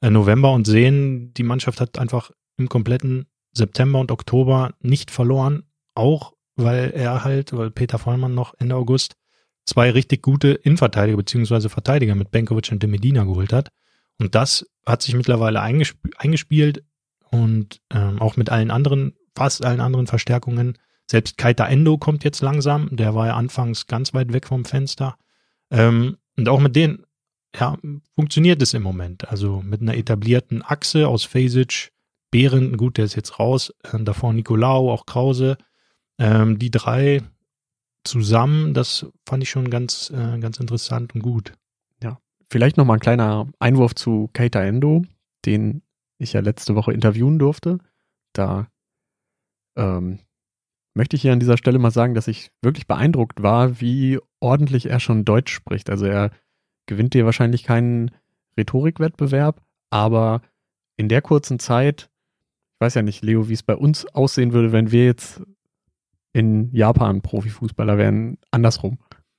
äh, 0.00 0.10
November 0.10 0.52
und 0.52 0.66
sehen, 0.66 1.32
die 1.34 1.42
Mannschaft 1.42 1.80
hat 1.80 1.98
einfach 1.98 2.30
im 2.56 2.68
kompletten 2.68 3.26
September 3.52 4.00
und 4.00 4.10
Oktober 4.10 4.74
nicht 4.80 5.10
verloren, 5.10 5.64
auch 5.94 6.34
weil 6.56 6.92
er 6.94 7.24
halt, 7.24 7.52
weil 7.56 7.70
Peter 7.70 7.98
Vollmann 7.98 8.34
noch 8.34 8.54
Ende 8.58 8.76
August 8.76 9.16
zwei 9.64 9.90
richtig 9.90 10.22
gute 10.22 10.48
Innenverteidiger 10.48 11.16
beziehungsweise 11.16 11.68
Verteidiger 11.68 12.14
mit 12.14 12.30
Benkovic 12.30 12.70
und 12.70 12.82
de 12.82 12.90
Medina 12.90 13.24
geholt 13.24 13.52
hat. 13.52 13.70
Und 14.18 14.34
das 14.34 14.66
hat 14.86 15.02
sich 15.02 15.14
mittlerweile 15.14 15.60
eingesp 15.60 15.96
eingespielt 16.18 16.84
und 17.30 17.80
ähm, 17.90 18.20
auch 18.20 18.36
mit 18.36 18.50
allen 18.50 18.70
anderen, 18.70 19.14
fast 19.34 19.64
allen 19.64 19.80
anderen 19.80 20.06
Verstärkungen. 20.06 20.78
Selbst 21.14 21.38
Kaita 21.38 21.66
Endo 21.68 21.96
kommt 21.96 22.24
jetzt 22.24 22.40
langsam, 22.42 22.88
der 22.90 23.14
war 23.14 23.28
ja 23.28 23.36
anfangs 23.36 23.86
ganz 23.86 24.14
weit 24.14 24.32
weg 24.32 24.48
vom 24.48 24.64
Fenster. 24.64 25.16
Ähm, 25.70 26.16
und 26.36 26.48
auch 26.48 26.58
mit 26.58 26.74
denen, 26.74 27.04
ja, 27.56 27.78
funktioniert 28.16 28.60
es 28.60 28.74
im 28.74 28.82
Moment. 28.82 29.28
Also 29.28 29.62
mit 29.62 29.80
einer 29.80 29.96
etablierten 29.96 30.64
Achse 30.64 31.06
aus 31.06 31.22
Fasic, 31.22 31.92
Behren, 32.32 32.76
gut, 32.76 32.98
der 32.98 33.04
ist 33.04 33.14
jetzt 33.14 33.38
raus, 33.38 33.72
äh, 33.84 34.02
davor 34.02 34.32
Nicolau, 34.32 34.90
auch 34.90 35.06
Krause. 35.06 35.56
Ähm, 36.18 36.58
die 36.58 36.72
drei 36.72 37.22
zusammen, 38.02 38.74
das 38.74 39.06
fand 39.24 39.44
ich 39.44 39.50
schon 39.50 39.70
ganz, 39.70 40.10
äh, 40.10 40.40
ganz 40.40 40.58
interessant 40.58 41.14
und 41.14 41.22
gut. 41.22 41.52
Vielleicht 42.50 42.76
noch 42.76 42.84
mal 42.84 42.94
ein 42.94 43.00
kleiner 43.00 43.48
Einwurf 43.60 43.94
zu 43.94 44.30
Keita 44.32 44.60
Endo, 44.62 45.04
den 45.44 45.82
ich 46.18 46.32
ja 46.32 46.40
letzte 46.40 46.74
Woche 46.74 46.92
interviewen 46.92 47.38
durfte. 47.38 47.78
Da 48.32 48.66
ähm, 49.76 50.18
möchte 50.94 51.16
ich 51.16 51.22
hier 51.22 51.32
an 51.32 51.40
dieser 51.40 51.56
Stelle 51.56 51.78
mal 51.78 51.90
sagen, 51.90 52.14
dass 52.14 52.28
ich 52.28 52.50
wirklich 52.62 52.86
beeindruckt 52.86 53.42
war, 53.42 53.80
wie 53.80 54.18
ordentlich 54.40 54.88
er 54.88 55.00
schon 55.00 55.24
Deutsch 55.24 55.52
spricht. 55.52 55.90
Also 55.90 56.06
er 56.06 56.30
gewinnt 56.86 57.14
dir 57.14 57.24
wahrscheinlich 57.24 57.64
keinen 57.64 58.10
Rhetorikwettbewerb, 58.56 59.60
aber 59.90 60.40
in 60.96 61.08
der 61.08 61.22
kurzen 61.22 61.58
Zeit, 61.58 62.10
ich 62.74 62.80
weiß 62.80 62.94
ja 62.94 63.02
nicht, 63.02 63.24
Leo, 63.24 63.48
wie 63.48 63.54
es 63.54 63.62
bei 63.62 63.74
uns 63.74 64.06
aussehen 64.06 64.52
würde, 64.52 64.72
wenn 64.72 64.92
wir 64.92 65.04
jetzt 65.04 65.42
in 66.32 66.72
Japan 66.72 67.22
Profifußballer 67.22 67.98
wären, 67.98 68.38
andersrum. 68.50 68.98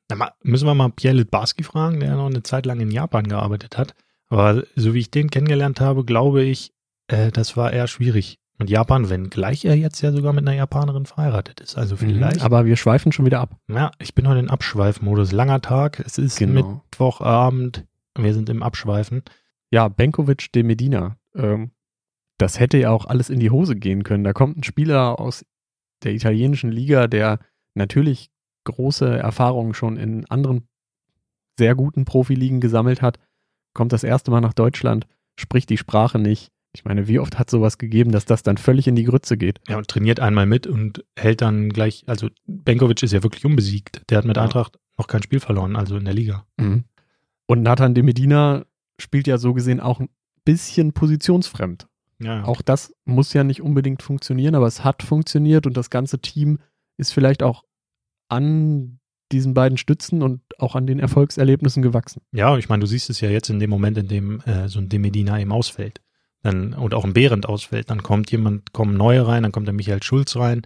Na, 0.09 0.33
müssen 0.43 0.67
wir 0.67 0.75
mal 0.75 0.89
Pierre 0.89 1.15
Litbarski 1.15 1.63
fragen, 1.63 1.99
der 1.99 2.15
noch 2.15 2.27
eine 2.27 2.43
Zeit 2.43 2.65
lang 2.65 2.79
in 2.79 2.91
Japan 2.91 3.27
gearbeitet 3.27 3.77
hat. 3.77 3.95
Aber 4.27 4.63
so 4.75 4.93
wie 4.93 4.99
ich 4.99 5.11
den 5.11 5.29
kennengelernt 5.29 5.79
habe, 5.81 6.03
glaube 6.03 6.43
ich, 6.43 6.73
äh, 7.07 7.31
das 7.31 7.57
war 7.57 7.71
eher 7.71 7.87
schwierig 7.87 8.39
mit 8.57 8.69
Japan, 8.69 9.09
wenngleich 9.09 9.65
er 9.65 9.75
jetzt 9.75 10.01
ja 10.01 10.11
sogar 10.11 10.31
mit 10.33 10.47
einer 10.47 10.55
Japanerin 10.55 11.05
verheiratet 11.05 11.59
ist. 11.59 11.77
Also 11.77 11.97
vielleicht. 11.97 12.37
Mhm, 12.37 12.41
aber 12.43 12.65
wir 12.65 12.77
schweifen 12.77 13.11
schon 13.11 13.25
wieder 13.25 13.39
ab. 13.41 13.57
ja, 13.67 13.91
ich 13.99 14.15
bin 14.15 14.27
heute 14.27 14.39
in 14.39 14.49
Abschweifmodus. 14.49 15.31
Langer 15.31 15.61
Tag, 15.61 15.99
es 15.99 16.17
ist 16.17 16.37
Genau. 16.37 16.81
Mittwochabend, 16.83 17.85
wir 18.17 18.33
sind 18.33 18.49
im 18.49 18.63
Abschweifen. 18.63 19.23
Ja, 19.71 19.87
Benkovic 19.89 20.51
de 20.53 20.63
Medina. 20.63 21.17
Ähm, 21.35 21.71
das 22.37 22.59
hätte 22.59 22.77
ja 22.77 22.91
auch 22.91 23.05
alles 23.05 23.29
in 23.29 23.39
die 23.39 23.49
Hose 23.51 23.75
gehen 23.75 24.03
können. 24.03 24.23
Da 24.23 24.33
kommt 24.33 24.57
ein 24.57 24.63
Spieler 24.63 25.19
aus 25.19 25.45
der 26.03 26.13
italienischen 26.13 26.71
Liga, 26.71 27.07
der 27.07 27.39
natürlich 27.73 28.29
große 28.65 29.07
Erfahrungen 29.17 29.73
schon 29.73 29.97
in 29.97 30.25
anderen 30.29 30.67
sehr 31.57 31.75
guten 31.75 32.03
Profiligen 32.05 32.59
gesammelt 32.59 33.01
hat, 33.01 33.19
kommt 33.73 33.93
das 33.93 34.03
erste 34.03 34.31
Mal 34.31 34.41
nach 34.41 34.53
Deutschland, 34.53 35.07
spricht 35.39 35.69
die 35.69 35.77
Sprache 35.77 36.19
nicht. 36.19 36.51
Ich 36.75 36.85
meine, 36.85 37.07
wie 37.07 37.19
oft 37.19 37.39
hat 37.39 37.49
sowas 37.49 37.77
gegeben, 37.77 38.11
dass 38.11 38.25
das 38.25 38.43
dann 38.43 38.57
völlig 38.57 38.87
in 38.87 38.95
die 38.95 39.03
Grütze 39.05 39.37
geht? 39.37 39.59
Ja, 39.67 39.77
und 39.77 39.87
trainiert 39.87 40.19
einmal 40.19 40.45
mit 40.45 40.67
und 40.67 41.03
hält 41.17 41.41
dann 41.41 41.69
gleich, 41.69 42.03
also 42.07 42.29
Benkovic 42.45 43.01
ist 43.01 43.13
ja 43.13 43.23
wirklich 43.23 43.45
unbesiegt. 43.45 44.01
Der 44.09 44.17
hat 44.19 44.25
mit 44.25 44.37
Ja. 44.37 44.43
Eintracht 44.43 44.77
noch 44.97 45.07
kein 45.07 45.23
Spiel 45.23 45.39
verloren, 45.39 45.75
also 45.75 45.97
in 45.97 46.05
der 46.05 46.13
Liga. 46.13 46.45
Mhm. 46.57 46.83
Und 47.47 47.61
Nathan 47.63 47.93
de 47.93 48.03
Medina 48.03 48.65
spielt 48.99 49.27
ja 49.27 49.37
so 49.37 49.53
gesehen 49.53 49.79
auch 49.79 49.99
ein 49.99 50.09
bisschen 50.43 50.93
positionsfremd. 50.93 51.87
Ja. 52.19 52.43
Auch 52.43 52.61
das 52.61 52.93
muss 53.05 53.33
ja 53.33 53.43
nicht 53.43 53.61
unbedingt 53.61 54.01
funktionieren, 54.03 54.55
aber 54.55 54.67
es 54.67 54.83
hat 54.83 55.03
funktioniert 55.03 55.65
und 55.67 55.75
das 55.75 55.89
ganze 55.89 56.19
Team 56.19 56.59
ist 56.97 57.11
vielleicht 57.11 57.43
auch 57.43 57.63
an 58.29 58.99
diesen 59.31 59.53
beiden 59.53 59.77
Stützen 59.77 60.21
und 60.21 60.41
auch 60.59 60.75
an 60.75 60.87
den 60.87 60.99
Erfolgserlebnissen 60.99 61.81
gewachsen. 61.81 62.21
Ja, 62.31 62.57
ich 62.57 62.69
meine, 62.69 62.81
du 62.81 62.87
siehst 62.87 63.09
es 63.09 63.21
ja 63.21 63.29
jetzt 63.29 63.49
in 63.49 63.59
dem 63.59 63.69
Moment, 63.69 63.97
in 63.97 64.07
dem 64.07 64.39
äh, 64.41 64.69
so 64.69 64.79
ein 64.79 64.87
Demedina 64.87 65.39
eben 65.39 65.51
ausfällt. 65.51 66.01
Dann, 66.45 66.75
und 66.75 66.93
auch 66.93 67.03
ein 67.03 67.13
Behrendt 67.13 67.47
ausfällt, 67.47 67.89
dann 67.89 68.03
kommt 68.03 68.31
jemand, 68.31 68.71
kommen 68.71 68.95
neue 68.95 69.25
rein, 69.25 69.41
dann 69.41 69.51
kommt 69.51 69.65
der 69.65 69.73
Michael 69.73 70.03
Schulz 70.03 70.35
rein 70.35 70.61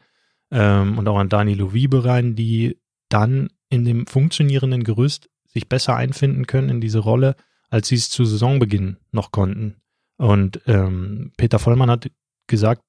ähm, 0.51 0.97
und 0.97 1.07
auch 1.07 1.17
ein 1.17 1.29
Danilo 1.29 1.73
Wiebe 1.73 2.03
rein, 2.03 2.35
die 2.35 2.77
dann 3.07 3.47
in 3.69 3.85
dem 3.85 4.05
funktionierenden 4.05 4.83
Gerüst 4.83 5.29
sich 5.47 5.69
besser 5.69 5.95
einfinden 5.95 6.47
können 6.47 6.67
in 6.67 6.81
diese 6.81 6.99
Rolle, 6.99 7.37
als 7.69 7.87
sie 7.87 7.95
es 7.95 8.09
zu 8.09 8.25
Saisonbeginn 8.25 8.97
noch 9.13 9.31
konnten. 9.31 9.77
Und 10.17 10.59
ähm, 10.67 11.31
Peter 11.37 11.59
Vollmann 11.59 11.89
hat 11.89 12.11
gesagt, 12.47 12.83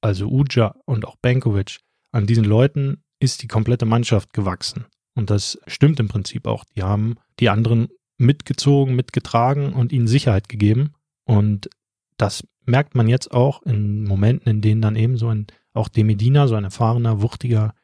also 0.00 0.28
Uja 0.28 0.76
und 0.84 1.04
auch 1.04 1.16
Benkovic, 1.16 1.80
an 2.12 2.28
diesen 2.28 2.44
Leuten 2.44 3.02
ist 3.18 3.42
die 3.42 3.48
komplette 3.48 3.86
Mannschaft 3.86 4.32
gewachsen. 4.32 4.86
Und 5.16 5.30
das 5.30 5.58
stimmt 5.66 5.98
im 5.98 6.06
Prinzip 6.06 6.46
auch. 6.46 6.62
Die 6.76 6.84
haben 6.84 7.16
die 7.40 7.48
anderen 7.48 7.88
mitgezogen, 8.18 8.94
mitgetragen 8.94 9.72
und 9.72 9.90
ihnen 9.90 10.06
Sicherheit 10.06 10.48
gegeben. 10.48 10.92
Und 11.24 11.68
das 12.16 12.46
merkt 12.64 12.94
man 12.94 13.08
jetzt 13.08 13.30
auch 13.32 13.62
in 13.62 14.04
Momenten, 14.04 14.50
in 14.50 14.60
denen 14.60 14.82
dann 14.82 14.96
eben 14.96 15.16
so 15.16 15.28
ein, 15.28 15.46
auch 15.72 15.88
Demedina, 15.88 16.48
so 16.48 16.54
ein 16.54 16.64
erfahrener, 16.64 17.22
wuchtiger 17.22 17.74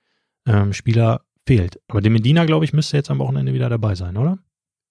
ähm, 0.47 0.73
Spieler 0.73 1.25
fehlt. 1.47 1.81
Aber 1.89 2.01
Demedina, 2.01 2.45
glaube 2.45 2.65
ich, 2.65 2.73
müsste 2.73 2.97
jetzt 2.97 3.11
am 3.11 3.19
Wochenende 3.19 3.55
wieder 3.55 3.69
dabei 3.69 3.95
sein, 3.95 4.17
oder? 4.17 4.39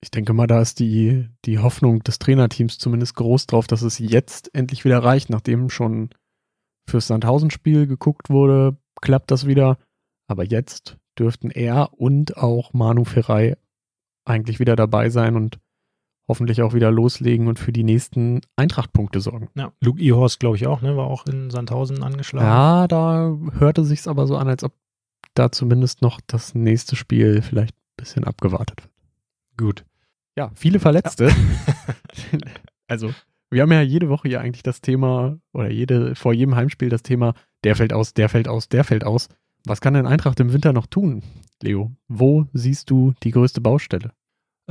Ich 0.04 0.12
denke 0.12 0.34
mal, 0.34 0.48
da 0.48 0.62
ist 0.62 0.80
die, 0.80 1.30
die 1.46 1.60
Hoffnung 1.60 2.00
des 2.00 2.18
Trainerteams 2.20 2.80
zumindest 2.80 3.16
groß 3.16 3.46
drauf, 3.48 3.68
dass 3.68 3.84
es 3.84 4.00
jetzt 4.00 4.54
endlich 4.56 4.84
wieder 4.84 5.04
reicht, 5.04 5.30
nachdem 5.30 5.70
schon 5.70 6.10
fürs 6.90 7.08
Sandhausen-Spiel 7.08 7.86
geguckt 7.86 8.30
wurde, 8.30 8.78
klappt 9.02 9.30
das 9.30 9.46
wieder. 9.46 9.78
Aber 10.28 10.44
jetzt 10.44 10.98
dürften 11.20 11.52
er 11.52 11.94
und 11.94 12.38
auch 12.38 12.74
Manu 12.74 13.04
Ferrei 13.04 13.58
eigentlich 14.26 14.60
wieder 14.60 14.76
dabei 14.76 15.10
sein 15.10 15.36
und 15.36 15.60
hoffentlich 16.28 16.62
auch 16.62 16.74
wieder 16.74 16.92
loslegen 16.92 17.48
und 17.48 17.60
für 17.60 17.72
die 17.72 17.84
nächsten 17.84 18.42
Eintrachtpunkte 18.56 19.20
sorgen. 19.20 19.50
Ja, 19.56 19.74
Luke 19.82 20.02
Ihorst, 20.02 20.40
glaube 20.40 20.56
ich 20.56 20.68
auch, 20.68 20.82
ne, 20.82 20.96
war 20.96 21.08
auch 21.08 21.26
in 21.26 21.50
Sandhausen 21.50 22.04
angeschlagen. 22.04 22.48
Ja, 22.48 22.88
da 22.88 23.38
hörte 23.60 23.84
sich's 23.84 24.08
aber 24.08 24.28
so 24.28 24.38
an, 24.38 24.48
als 24.48 24.64
ob 24.64 24.74
da 25.34 25.52
zumindest 25.52 26.02
noch 26.02 26.20
das 26.26 26.56
nächste 26.56 26.96
Spiel 26.96 27.42
vielleicht 27.42 27.76
ein 27.76 27.98
bisschen 27.98 28.24
abgewartet 28.24 28.84
wird. 28.84 28.92
Gut. 29.58 29.86
Ja, 30.38 30.52
viele 30.56 30.80
Verletzte. 30.80 31.28
Ja. 31.28 32.40
also, 32.88 33.14
wir 33.50 33.62
haben 33.62 33.72
ja 33.72 33.82
jede 33.82 34.10
Woche 34.10 34.30
hier 34.30 34.42
eigentlich 34.42 34.64
das 34.64 34.82
Thema, 34.82 35.38
oder 35.54 35.70
jede, 35.70 36.16
vor 36.16 36.34
jedem 36.34 36.56
Heimspiel 36.56 36.90
das 36.90 37.04
Thema, 37.04 37.34
der 37.64 37.76
fällt 37.76 37.94
aus, 37.94 38.14
der 38.14 38.30
fällt 38.30 38.48
aus, 38.48 38.70
der 38.70 38.84
fällt 38.84 39.04
aus. 39.04 39.28
Was 39.66 39.82
kann 39.82 39.94
denn 39.94 40.08
Eintracht 40.08 40.40
im 40.40 40.54
Winter 40.54 40.74
noch 40.74 40.88
tun, 40.88 41.22
Leo? 41.62 41.92
Wo 42.08 42.48
siehst 42.54 42.90
du 42.90 43.14
die 43.24 43.32
größte 43.32 43.62
Baustelle? 43.62 44.14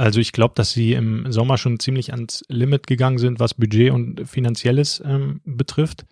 Also 0.00 0.18
ich 0.18 0.32
glaube, 0.32 0.54
dass 0.54 0.70
sie 0.72 0.94
im 0.94 1.30
Sommer 1.30 1.58
schon 1.58 1.78
ziemlich 1.78 2.12
ans 2.14 2.42
Limit 2.48 2.86
gegangen 2.86 3.18
sind, 3.18 3.38
was 3.38 3.52
Budget 3.52 3.92
und 3.92 4.26
Finanzielles 4.26 5.02
ähm, 5.04 5.42
betrifft. 5.44 6.06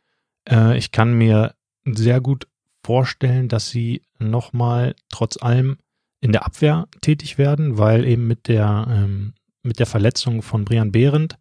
Äh, 0.46 0.76
ich 0.76 0.92
kann 0.92 1.14
mir 1.14 1.54
sehr 1.86 2.20
gut 2.20 2.48
vorstellen, 2.84 3.48
dass 3.48 3.70
sie 3.70 4.02
nochmal 4.18 4.94
trotz 5.08 5.42
allem 5.42 5.78
in 6.20 6.32
der 6.32 6.44
Abwehr 6.44 6.86
tätig 7.00 7.38
werden, 7.38 7.78
weil 7.78 8.04
eben 8.04 8.26
mit 8.26 8.48
der, 8.48 8.86
ähm, 8.90 9.32
mit 9.62 9.78
der 9.78 9.86
Verletzung 9.86 10.42
von 10.42 10.66
Brian 10.66 10.92
Behrendt, 10.92 11.36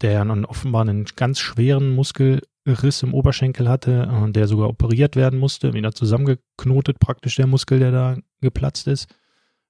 der 0.00 0.24
nun 0.24 0.44
offenbar 0.44 0.82
einen 0.82 1.06
ganz 1.16 1.40
schweren 1.40 1.92
Muskel 1.96 2.40
Riss 2.68 3.02
im 3.02 3.14
Oberschenkel 3.14 3.68
hatte 3.68 4.06
und 4.06 4.36
der 4.36 4.46
sogar 4.46 4.68
operiert 4.68 5.16
werden 5.16 5.40
musste, 5.40 5.72
wieder 5.72 5.90
zusammengeknotet 5.90 7.00
praktisch 7.00 7.34
der 7.34 7.48
Muskel, 7.48 7.80
der 7.80 7.90
da 7.90 8.16
geplatzt 8.40 8.86
ist. 8.86 9.12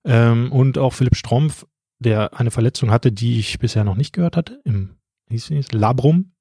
Ähm, 0.04 0.52
und 0.52 0.76
auch 0.76 0.92
Philipp 0.92 1.16
Strompf, 1.16 1.64
der 2.00 2.38
eine 2.38 2.50
Verletzung 2.50 2.90
hatte, 2.90 3.12
die 3.12 3.38
ich 3.38 3.58
bisher 3.58 3.84
noch 3.84 3.96
nicht 3.96 4.12
gehört 4.12 4.36
hatte, 4.36 4.60
im 4.64 4.96
hieß 5.30 5.50
es, 5.52 5.72
Labrum. 5.72 6.32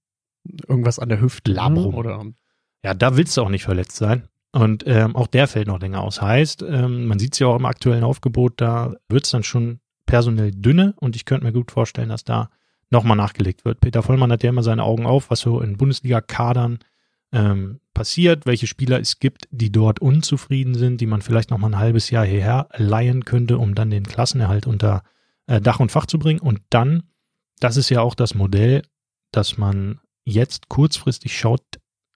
Irgendwas 0.67 0.99
an 0.99 1.09
der 1.09 1.21
Hüfte. 1.21 1.51
Labrum. 1.51 1.93
Oder, 1.93 2.25
ja, 2.83 2.93
da 2.93 3.17
willst 3.17 3.37
du 3.37 3.41
auch 3.41 3.49
nicht 3.49 3.63
verletzt 3.63 3.95
sein. 3.95 4.27
Und 4.51 4.83
ähm, 4.87 5.15
auch 5.15 5.27
der 5.27 5.47
fällt 5.47 5.67
noch 5.67 5.79
länger 5.79 6.01
aus. 6.01 6.21
Heißt, 6.21 6.63
ähm, 6.63 7.05
man 7.05 7.19
sieht 7.19 7.33
es 7.33 7.39
ja 7.39 7.47
auch 7.47 7.57
im 7.57 7.65
aktuellen 7.65 8.03
Aufgebot, 8.03 8.53
da 8.57 8.95
wird 9.07 9.25
es 9.25 9.31
dann 9.31 9.43
schon 9.43 9.79
personell 10.07 10.51
dünne 10.51 10.95
und 10.97 11.15
ich 11.15 11.25
könnte 11.25 11.45
mir 11.45 11.53
gut 11.53 11.69
vorstellen, 11.71 12.09
dass 12.09 12.23
da 12.23 12.49
nochmal 12.89 13.15
nachgelegt 13.17 13.63
wird. 13.63 13.79
Peter 13.79 14.01
Vollmann 14.01 14.31
hat 14.31 14.41
ja 14.41 14.49
immer 14.49 14.63
seine 14.63 14.83
Augen 14.83 15.05
auf, 15.05 15.29
was 15.29 15.41
so 15.41 15.61
in 15.61 15.77
Bundesliga-Kadern 15.77 16.79
ähm, 17.31 17.79
passiert, 17.93 18.47
welche 18.47 18.65
Spieler 18.65 18.99
es 18.99 19.19
gibt, 19.19 19.47
die 19.51 19.71
dort 19.71 19.99
unzufrieden 19.99 20.73
sind, 20.73 20.99
die 20.99 21.05
man 21.05 21.21
vielleicht 21.21 21.51
nochmal 21.51 21.71
ein 21.71 21.79
halbes 21.79 22.09
Jahr 22.09 22.25
hierher 22.25 22.69
leihen 22.75 23.25
könnte, 23.25 23.59
um 23.59 23.75
dann 23.75 23.91
den 23.91 24.05
Klassenerhalt 24.05 24.65
unter 24.65 25.03
äh, 25.49 25.59
Dach 25.59 25.79
und 25.79 25.91
Fach 25.91 26.05
zu 26.05 26.19
bringen. 26.19 26.39
Und 26.39 26.61
dann, 26.69 27.03
das 27.59 27.75
ist 27.75 27.89
ja 27.89 28.01
auch 28.01 28.15
das 28.15 28.35
Modell, 28.35 28.83
dass 29.31 29.57
man 29.57 29.99
jetzt 30.23 30.69
kurzfristig 30.69 31.37
schaut, 31.37 31.63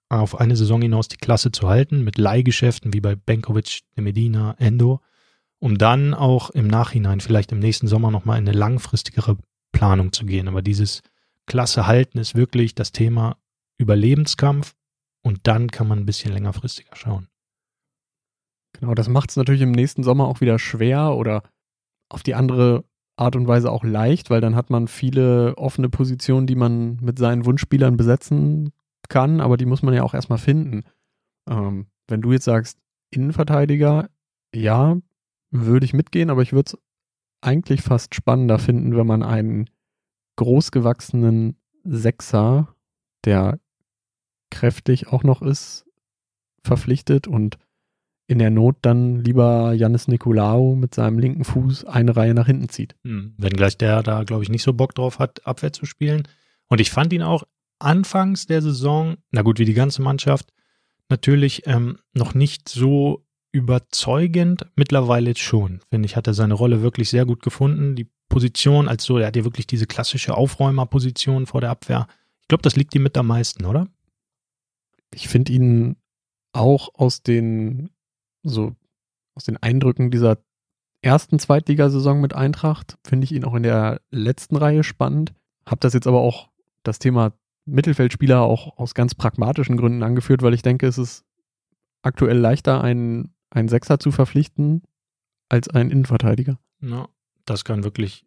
auf 0.08 0.38
eine 0.38 0.56
Saison 0.56 0.80
hinaus 0.80 1.08
die 1.08 1.16
Klasse 1.16 1.50
zu 1.50 1.68
halten, 1.68 2.04
mit 2.04 2.18
Leihgeschäften 2.18 2.92
wie 2.92 3.00
bei 3.00 3.16
Benkovic, 3.16 3.80
Medina, 3.96 4.54
Endo, 4.58 5.00
um 5.58 5.76
dann 5.78 6.14
auch 6.14 6.50
im 6.50 6.68
Nachhinein, 6.68 7.20
vielleicht 7.20 7.50
im 7.52 7.58
nächsten 7.58 7.88
Sommer 7.88 8.10
nochmal 8.10 8.38
in 8.38 8.48
eine 8.48 8.56
langfristigere 8.56 9.36
Planung 9.72 10.12
zu 10.12 10.24
gehen. 10.24 10.46
Aber 10.46 10.62
dieses 10.62 11.02
Klasse 11.46 11.86
halten 11.86 12.18
ist 12.18 12.36
wirklich 12.36 12.74
das 12.74 12.92
Thema 12.92 13.36
Überlebenskampf 13.78 14.74
und 15.22 15.40
dann 15.48 15.70
kann 15.70 15.88
man 15.88 15.98
ein 15.98 16.06
bisschen 16.06 16.32
längerfristiger 16.32 16.94
schauen. 16.94 17.28
Genau, 18.78 18.94
das 18.94 19.08
macht 19.08 19.30
es 19.30 19.36
natürlich 19.36 19.62
im 19.62 19.72
nächsten 19.72 20.04
Sommer 20.04 20.28
auch 20.28 20.40
wieder 20.40 20.58
schwer 20.58 21.14
oder 21.14 21.42
auf 22.08 22.22
die 22.22 22.34
andere 22.34 22.84
Art 23.16 23.36
und 23.36 23.46
Weise 23.46 23.70
auch 23.70 23.84
leicht, 23.84 24.30
weil 24.30 24.40
dann 24.40 24.56
hat 24.56 24.70
man 24.70 24.88
viele 24.88 25.56
offene 25.56 25.88
Positionen, 25.88 26.46
die 26.46 26.56
man 26.56 26.96
mit 27.00 27.18
seinen 27.18 27.44
Wunschspielern 27.44 27.96
besetzen 27.96 28.72
kann, 29.08 29.40
aber 29.40 29.56
die 29.56 29.66
muss 29.66 29.82
man 29.82 29.94
ja 29.94 30.02
auch 30.02 30.14
erstmal 30.14 30.38
finden. 30.38 30.82
Ähm, 31.48 31.86
wenn 32.08 32.22
du 32.22 32.32
jetzt 32.32 32.44
sagst, 32.44 32.78
Innenverteidiger, 33.10 34.08
ja, 34.54 34.96
würde 35.50 35.86
ich 35.86 35.94
mitgehen, 35.94 36.30
aber 36.30 36.42
ich 36.42 36.52
würde 36.52 36.72
es 36.74 36.78
eigentlich 37.40 37.82
fast 37.82 38.14
spannender 38.14 38.58
finden, 38.58 38.96
wenn 38.96 39.06
man 39.06 39.22
einen 39.22 39.70
großgewachsenen 40.36 41.56
Sechser, 41.84 42.74
der 43.24 43.60
kräftig 44.50 45.08
auch 45.08 45.22
noch 45.22 45.42
ist, 45.42 45.84
verpflichtet 46.62 47.28
und 47.28 47.58
in 48.26 48.38
der 48.38 48.50
Not 48.50 48.76
dann 48.82 49.22
lieber 49.22 49.74
Janis 49.74 50.08
Nikolaou 50.08 50.76
mit 50.76 50.94
seinem 50.94 51.18
linken 51.18 51.44
Fuß 51.44 51.84
eine 51.84 52.16
Reihe 52.16 52.34
nach 52.34 52.46
hinten 52.46 52.68
zieht. 52.68 52.96
Hm, 53.04 53.34
wenn 53.36 53.52
gleich 53.52 53.76
der 53.76 54.02
da, 54.02 54.24
glaube 54.24 54.42
ich, 54.42 54.48
nicht 54.48 54.62
so 54.62 54.72
Bock 54.72 54.94
drauf 54.94 55.18
hat, 55.18 55.46
Abwehr 55.46 55.72
zu 55.72 55.84
spielen. 55.84 56.26
Und 56.68 56.80
ich 56.80 56.90
fand 56.90 57.12
ihn 57.12 57.22
auch 57.22 57.44
anfangs 57.78 58.46
der 58.46 58.62
Saison, 58.62 59.16
na 59.30 59.42
gut, 59.42 59.58
wie 59.58 59.66
die 59.66 59.74
ganze 59.74 60.00
Mannschaft, 60.00 60.52
natürlich 61.10 61.66
ähm, 61.66 61.98
noch 62.14 62.34
nicht 62.34 62.68
so 62.68 63.26
überzeugend. 63.52 64.66
Mittlerweile 64.74 65.30
jetzt 65.30 65.40
schon, 65.40 65.80
finde 65.90 66.06
ich, 66.06 66.16
hat 66.16 66.26
er 66.26 66.34
seine 66.34 66.54
Rolle 66.54 66.82
wirklich 66.82 67.10
sehr 67.10 67.26
gut 67.26 67.42
gefunden. 67.42 67.94
Die 67.94 68.08
Position 68.28 68.88
als 68.88 69.04
so, 69.04 69.18
er 69.18 69.26
hat 69.26 69.36
ja 69.36 69.44
wirklich 69.44 69.66
diese 69.66 69.86
klassische 69.86 70.34
Aufräumerposition 70.34 71.46
vor 71.46 71.60
der 71.60 71.70
Abwehr. 71.70 72.06
Ich 72.40 72.48
glaube, 72.48 72.62
das 72.62 72.76
liegt 72.76 72.94
ihm 72.94 73.02
mit 73.02 73.16
am 73.16 73.26
meisten, 73.26 73.64
oder? 73.64 73.86
Ich 75.14 75.28
finde 75.28 75.52
ihn 75.52 75.96
auch 76.52 76.88
aus 76.94 77.22
den 77.22 77.90
so 78.44 78.74
aus 79.34 79.44
den 79.44 79.56
Eindrücken 79.56 80.10
dieser 80.10 80.38
ersten 81.02 81.38
Zweitligasaison 81.38 82.20
mit 82.20 82.34
Eintracht 82.34 82.96
finde 83.04 83.24
ich 83.24 83.32
ihn 83.32 83.44
auch 83.44 83.54
in 83.54 83.62
der 83.62 84.00
letzten 84.10 84.56
Reihe 84.56 84.84
spannend. 84.84 85.34
Hab 85.66 85.80
das 85.80 85.92
jetzt 85.92 86.06
aber 86.06 86.20
auch 86.20 86.48
das 86.82 86.98
Thema 86.98 87.32
Mittelfeldspieler 87.66 88.42
auch 88.42 88.78
aus 88.78 88.94
ganz 88.94 89.14
pragmatischen 89.14 89.76
Gründen 89.76 90.02
angeführt, 90.02 90.42
weil 90.42 90.54
ich 90.54 90.62
denke, 90.62 90.86
es 90.86 90.98
ist 90.98 91.24
aktuell 92.02 92.38
leichter, 92.38 92.82
einen 92.82 93.34
einen 93.54 93.68
Sechser 93.68 93.98
zu 93.98 94.10
verpflichten 94.10 94.82
als 95.48 95.68
einen 95.68 95.90
Innenverteidiger. 95.90 96.58
Ja, 96.80 97.08
das 97.46 97.64
kann 97.64 97.84
wirklich, 97.84 98.26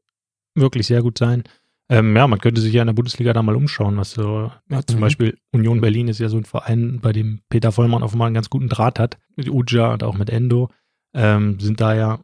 wirklich 0.56 0.88
sehr 0.88 1.02
gut 1.02 1.18
sein. 1.18 1.44
Ähm, 1.90 2.16
ja, 2.16 2.28
man 2.28 2.40
könnte 2.40 2.60
sich 2.60 2.74
ja 2.74 2.82
in 2.82 2.88
der 2.88 2.94
Bundesliga 2.94 3.32
da 3.32 3.42
mal 3.42 3.56
umschauen, 3.56 3.98
was 3.98 4.12
so, 4.12 4.52
ja, 4.70 4.86
zum 4.86 4.98
mhm. 4.98 5.02
Beispiel 5.02 5.38
Union 5.52 5.80
Berlin 5.80 6.10
ist 6.10 6.20
ja 6.20 6.28
so 6.28 6.38
ein 6.38 6.44
Verein, 6.44 7.00
bei 7.02 7.14
dem 7.14 7.42
Peter 7.50 7.72
Vollmann 7.72 8.04
offenbar 8.04 8.28
einen 8.28 8.36
ganz 8.36 8.50
guten 8.50 8.68
Draht 8.68 9.00
hat, 9.00 9.18
mit 9.36 9.50
Uja 9.50 9.94
und 9.94 10.04
auch 10.04 10.16
mit 10.18 10.30
Endo, 10.30 10.70
ähm, 11.14 11.60
sind 11.60 11.80
da 11.80 11.96
ja 11.96 12.20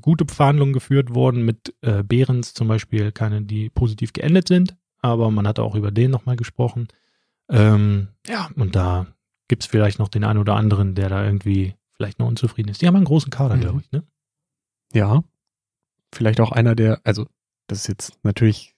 gute 0.00 0.24
Verhandlungen 0.32 0.72
geführt 0.72 1.14
worden 1.14 1.44
mit 1.44 1.74
äh, 1.82 2.02
Behrens 2.02 2.54
zum 2.54 2.68
Beispiel, 2.68 3.12
keine, 3.12 3.42
die 3.42 3.68
positiv 3.68 4.12
geendet 4.12 4.48
sind, 4.48 4.76
aber 5.02 5.30
man 5.30 5.46
hat 5.46 5.58
auch 5.58 5.74
über 5.74 5.90
den 5.90 6.10
nochmal 6.10 6.36
gesprochen. 6.36 6.88
Ähm, 7.50 8.08
ja, 8.26 8.48
und 8.56 8.76
da 8.76 9.06
gibt 9.48 9.64
es 9.64 9.68
vielleicht 9.68 9.98
noch 9.98 10.08
den 10.08 10.24
einen 10.24 10.38
oder 10.38 10.54
anderen, 10.54 10.94
der 10.94 11.08
da 11.08 11.24
irgendwie 11.24 11.74
vielleicht 11.96 12.18
noch 12.18 12.28
unzufrieden 12.28 12.70
ist. 12.70 12.80
Die 12.80 12.86
haben 12.86 12.96
einen 12.96 13.04
großen 13.04 13.30
Kader, 13.30 13.56
mhm. 13.56 13.60
glaube 13.60 13.80
ich, 13.80 13.92
ne? 13.92 14.04
Ja. 14.92 15.22
Vielleicht 16.12 16.40
auch 16.40 16.52
einer 16.52 16.74
der, 16.74 17.00
also 17.04 17.26
das 17.70 17.80
ist 17.80 17.88
jetzt 17.88 18.24
natürlich 18.24 18.74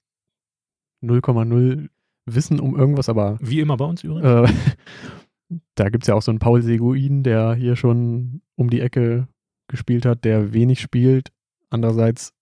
0,0 1.02 1.88
Wissen 2.26 2.60
um 2.60 2.78
irgendwas, 2.78 3.08
aber. 3.08 3.38
Wie 3.40 3.60
immer 3.60 3.76
bei 3.76 3.84
uns 3.84 4.04
übrigens. 4.04 4.50
Äh, 4.50 5.58
da 5.74 5.88
gibt 5.88 6.04
es 6.04 6.08
ja 6.08 6.14
auch 6.14 6.22
so 6.22 6.30
einen 6.30 6.38
Paul 6.38 6.62
Seguin, 6.62 7.22
der 7.22 7.54
hier 7.54 7.74
schon 7.74 8.42
um 8.54 8.70
die 8.70 8.80
Ecke 8.80 9.28
gespielt 9.66 10.06
hat, 10.06 10.24
der 10.24 10.52
wenig 10.52 10.80
spielt. 10.80 11.32
Andererseits 11.70 12.34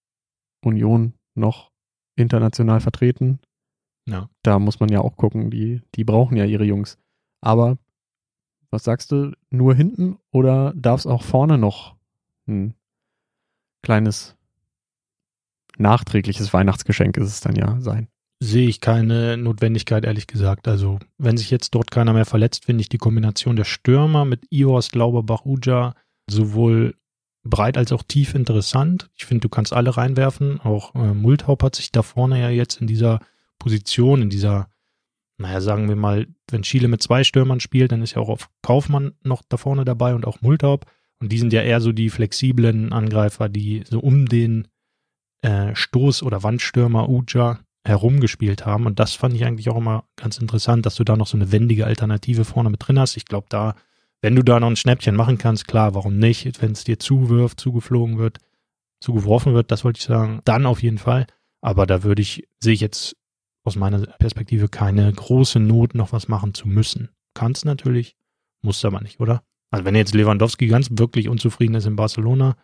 Union 0.63 1.15
noch 1.35 1.71
international 2.17 2.81
vertreten. 2.81 3.39
Ja. 4.07 4.29
Da 4.43 4.59
muss 4.59 4.81
man 4.81 4.91
ja 4.91 5.01
auch 5.01 5.17
gucken, 5.17 5.51
die, 5.51 5.81
die 5.95 6.05
brauchen 6.05 6.37
ja 6.37 6.45
ihre 6.45 6.65
Jungs. 6.65 6.99
Aber 7.41 7.79
was 8.71 8.85
sagst 8.85 9.13
du, 9.13 9.33
nur 9.51 9.75
hinten 9.75 10.19
oder 10.33 10.75
darf 10.75 11.01
es 11.01 11.07
auch 11.07 11.23
vorne 11.23 11.59
noch 11.59 11.97
ein 12.47 12.75
kleines 13.83 14.37
nachträgliches 15.81 16.53
Weihnachtsgeschenk 16.53 17.17
ist 17.17 17.29
es 17.29 17.41
dann 17.41 17.57
ja 17.57 17.81
sein? 17.81 18.09
Sehe 18.43 18.69
ich 18.69 18.81
keine 18.81 19.37
Notwendigkeit, 19.37 20.05
ehrlich 20.05 20.27
gesagt. 20.27 20.67
Also, 20.67 20.99
wenn 21.19 21.37
sich 21.37 21.51
jetzt 21.51 21.75
dort 21.75 21.91
keiner 21.91 22.13
mehr 22.13 22.25
verletzt, 22.25 22.65
finde 22.65 22.83
ich 22.83 22.89
die 22.89 22.99
Kombination 22.99 23.57
der 23.57 23.65
Stürmer 23.65 24.25
mit 24.25 24.47
Ios, 24.51 24.91
Glauberbach, 24.91 25.45
Uja 25.45 25.95
sowohl 26.31 26.95
breit 27.43 27.77
als 27.77 27.93
auch 27.93 28.03
tief 28.03 28.35
interessant. 28.35 29.11
Ich 29.15 29.27
finde, 29.27 29.43
du 29.43 29.49
kannst 29.49 29.73
alle 29.73 29.97
reinwerfen. 29.97 30.61
Auch 30.61 30.95
äh, 30.95 31.15
Multhaup 31.15 31.63
hat 31.63 31.77
sich 31.77 31.93
da 31.93 32.03
vorne 32.03 32.41
ja 32.41 32.51
jetzt 32.51 32.81
in 32.81 32.87
dieser 32.87 33.21
Position, 33.59 34.23
in 34.23 34.31
dieser, 34.31 34.69
naja, 35.39 35.61
sagen 35.61 35.89
wir 35.89 35.97
mal, 35.97 36.27
wenn 36.51 36.63
Chile 36.63 36.89
mit 36.89 37.03
zwei 37.03 37.25
Stürmern 37.25 37.61
spielt, 37.61 37.93
dann 37.93 38.03
ist 38.03 38.15
ja 38.15 38.23
auch 38.23 38.29
auf 38.29 38.51
Kaufmann 38.63 39.13
noch 39.23 39.43
da 39.49 39.57
vorne 39.57 39.85
dabei 39.85 40.15
und 40.15 40.27
auch 40.27 40.41
Multhaup. 40.41 40.87
Und 41.21 41.31
die 41.31 41.39
sind 41.39 41.53
ja 41.53 41.63
eher 41.63 41.81
so 41.81 41.93
die 41.93 42.11
flexiblen 42.11 42.93
Angreifer, 42.93 43.49
die 43.49 43.85
so 43.87 44.01
um 44.01 44.27
den 44.27 44.69
äh, 45.43 45.73
Stoß- 45.75 46.23
oder 46.23 46.43
Wandstürmer 46.43 47.09
Uja 47.09 47.61
herumgespielt 47.85 48.67
haben. 48.67 48.87
Und 48.87 48.99
das 48.99 49.15
fand 49.15 49.35
ich 49.35 49.45
eigentlich 49.45 49.71
auch 49.71 49.77
immer 49.77 50.05
ganz 50.17 50.39
interessant, 50.39 50.85
dass 50.87 50.97
du 50.97 51.05
da 51.05 51.17
noch 51.17 51.27
so 51.27 51.37
eine 51.37 51.51
wendige 51.51 51.87
Alternative 51.87 52.45
vorne 52.45 52.71
mit 52.71 52.87
drin 52.87 52.99
hast. 52.99 53.17
Ich 53.17 53.25
glaube, 53.25 53.47
da, 53.49 53.75
wenn 54.21 54.37
du 54.37 54.43
da 54.43 54.61
noch 54.61 54.69
ein 54.69 54.77
Schnäppchen 54.77 55.17
machen 55.17 55.39
kannst, 55.39 55.67
klar, 55.67 55.95
warum 55.95 56.19
nicht? 56.19 56.61
Wenn 56.61 56.73
es 56.73 56.85
dir 56.85 56.99
zuwirft, 56.99 57.59
zugeflogen 57.59 58.19
wird, 58.19 58.39
zugeworfen 59.01 59.55
wird, 59.55 59.71
das 59.71 59.85
wollte 59.85 59.99
ich 59.99 60.05
sagen, 60.05 60.41
dann 60.45 60.67
auf 60.67 60.83
jeden 60.83 60.99
Fall. 60.99 61.27
Aber 61.63 61.87
da 61.87 62.03
würde 62.03 62.23
ich, 62.23 62.47
sehe 62.61 62.75
ich 62.75 62.81
jetzt 62.81 63.17
aus 63.65 63.77
meiner 63.77 64.01
Perspektive 64.07 64.69
keine 64.69 65.11
große 65.13 65.61
Not, 65.61 65.95
noch 65.95 66.13
was 66.13 66.29
machen 66.29 66.55
zu 66.55 66.69
müssen. 66.69 67.11
Kannst 67.35 67.65
natürlich, 67.65 68.17
musst 68.63 68.85
aber 68.85 69.01
nicht, 69.01 69.21
oder? 69.21 69.43
Also 69.71 69.85
wenn 69.85 69.95
jetzt 69.95 70.15
Lewandowski 70.15 70.67
ganz 70.67 70.89
wirklich 70.93 71.29
unzufrieden 71.29 71.75
ist 71.75 71.87
in 71.87 71.97
Barcelona, 71.97 72.57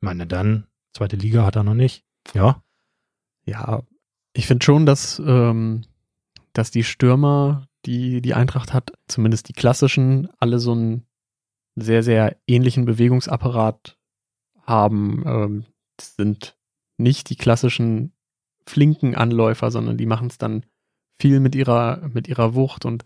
meine 0.00 0.26
dann, 0.26 0.66
zweite 0.92 1.16
Liga 1.16 1.44
hat 1.44 1.56
er 1.56 1.64
noch 1.64 1.74
nicht. 1.74 2.04
Ja. 2.32 2.62
Ja, 3.44 3.82
ich 4.32 4.46
finde 4.46 4.64
schon, 4.64 4.86
dass, 4.86 5.20
ähm, 5.24 5.82
dass 6.52 6.70
die 6.70 6.84
Stürmer, 6.84 7.68
die 7.84 8.22
die 8.22 8.34
Eintracht 8.34 8.72
hat, 8.72 8.92
zumindest 9.06 9.48
die 9.48 9.52
klassischen, 9.52 10.28
alle 10.38 10.58
so 10.58 10.72
einen 10.72 11.06
sehr, 11.76 12.02
sehr 12.02 12.36
ähnlichen 12.46 12.84
Bewegungsapparat 12.84 13.98
haben. 14.62 15.22
Ähm, 15.26 15.64
sind 16.00 16.56
nicht 16.96 17.30
die 17.30 17.36
klassischen 17.36 18.12
flinken 18.66 19.14
Anläufer, 19.14 19.70
sondern 19.70 19.96
die 19.96 20.06
machen 20.06 20.28
es 20.28 20.38
dann 20.38 20.64
viel 21.20 21.40
mit 21.40 21.54
ihrer, 21.54 22.08
mit 22.12 22.28
ihrer 22.28 22.54
Wucht 22.54 22.84
und 22.84 23.04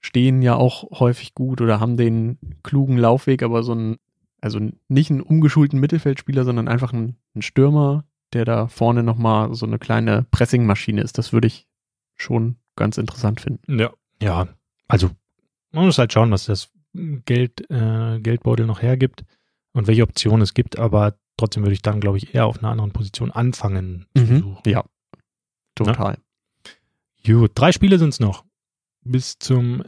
stehen 0.00 0.42
ja 0.42 0.54
auch 0.54 0.98
häufig 0.98 1.34
gut 1.34 1.60
oder 1.60 1.80
haben 1.80 1.96
den 1.96 2.38
klugen 2.62 2.96
Laufweg, 2.96 3.42
aber 3.42 3.62
so 3.62 3.74
ein, 3.74 3.96
also 4.40 4.60
nicht 4.88 5.10
einen 5.10 5.20
umgeschulten 5.20 5.80
Mittelfeldspieler, 5.80 6.44
sondern 6.44 6.68
einfach 6.68 6.92
einen, 6.92 7.16
einen 7.34 7.42
Stürmer, 7.42 8.04
der 8.34 8.44
da 8.44 8.68
vorne 8.68 9.02
nochmal 9.02 9.54
so 9.54 9.66
eine 9.66 9.78
kleine 9.78 10.26
Pressingmaschine 10.30 11.00
ist. 11.00 11.18
Das 11.18 11.32
würde 11.32 11.46
ich 11.46 11.66
schon 12.16 12.56
ganz 12.76 12.98
interessant 12.98 13.40
finden. 13.40 13.78
Ja. 13.78 13.92
Ja, 14.22 14.48
also 14.88 15.10
man 15.72 15.86
muss 15.86 15.98
halt 15.98 16.12
schauen, 16.12 16.30
was 16.30 16.46
das 16.46 16.70
Geld, 16.92 17.68
äh, 17.70 18.20
Geldbeutel 18.20 18.64
noch 18.66 18.80
hergibt 18.80 19.24
und 19.72 19.86
welche 19.86 20.04
Optionen 20.04 20.42
es 20.42 20.54
gibt, 20.54 20.78
aber 20.78 21.18
trotzdem 21.36 21.64
würde 21.64 21.74
ich 21.74 21.82
dann, 21.82 22.00
glaube 22.00 22.18
ich, 22.18 22.34
eher 22.34 22.46
auf 22.46 22.58
einer 22.58 22.70
anderen 22.70 22.92
Position 22.92 23.32
anfangen 23.32 24.06
zu 24.16 24.24
suchen. 24.24 24.62
Ja, 24.66 24.84
total. 25.74 26.18
Gut, 27.26 27.52
drei 27.54 27.72
Spiele 27.72 27.98
sind 27.98 28.10
es 28.10 28.20
noch 28.20 28.44
bis 29.02 29.38
zum 29.38 29.82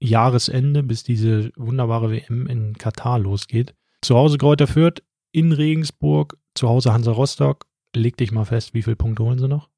Jahresende, 0.00 0.82
bis 0.82 1.02
diese 1.02 1.52
wunderbare 1.56 2.10
WM 2.10 2.46
in 2.46 2.74
Katar 2.76 3.18
losgeht. 3.18 3.74
Zu 4.02 4.16
Hause 4.16 4.38
Kräuter 4.38 4.66
Fürth, 4.66 5.02
in 5.32 5.52
Regensburg, 5.52 6.38
zu 6.54 6.68
Hause 6.68 6.92
Hansa 6.92 7.12
Rostock. 7.12 7.66
Leg 7.94 8.16
dich 8.16 8.32
mal 8.32 8.44
fest, 8.44 8.74
wie 8.74 8.82
viele 8.82 8.96
Punkte 8.96 9.22
holen 9.24 9.38
sie 9.38 9.48
noch? 9.48 9.68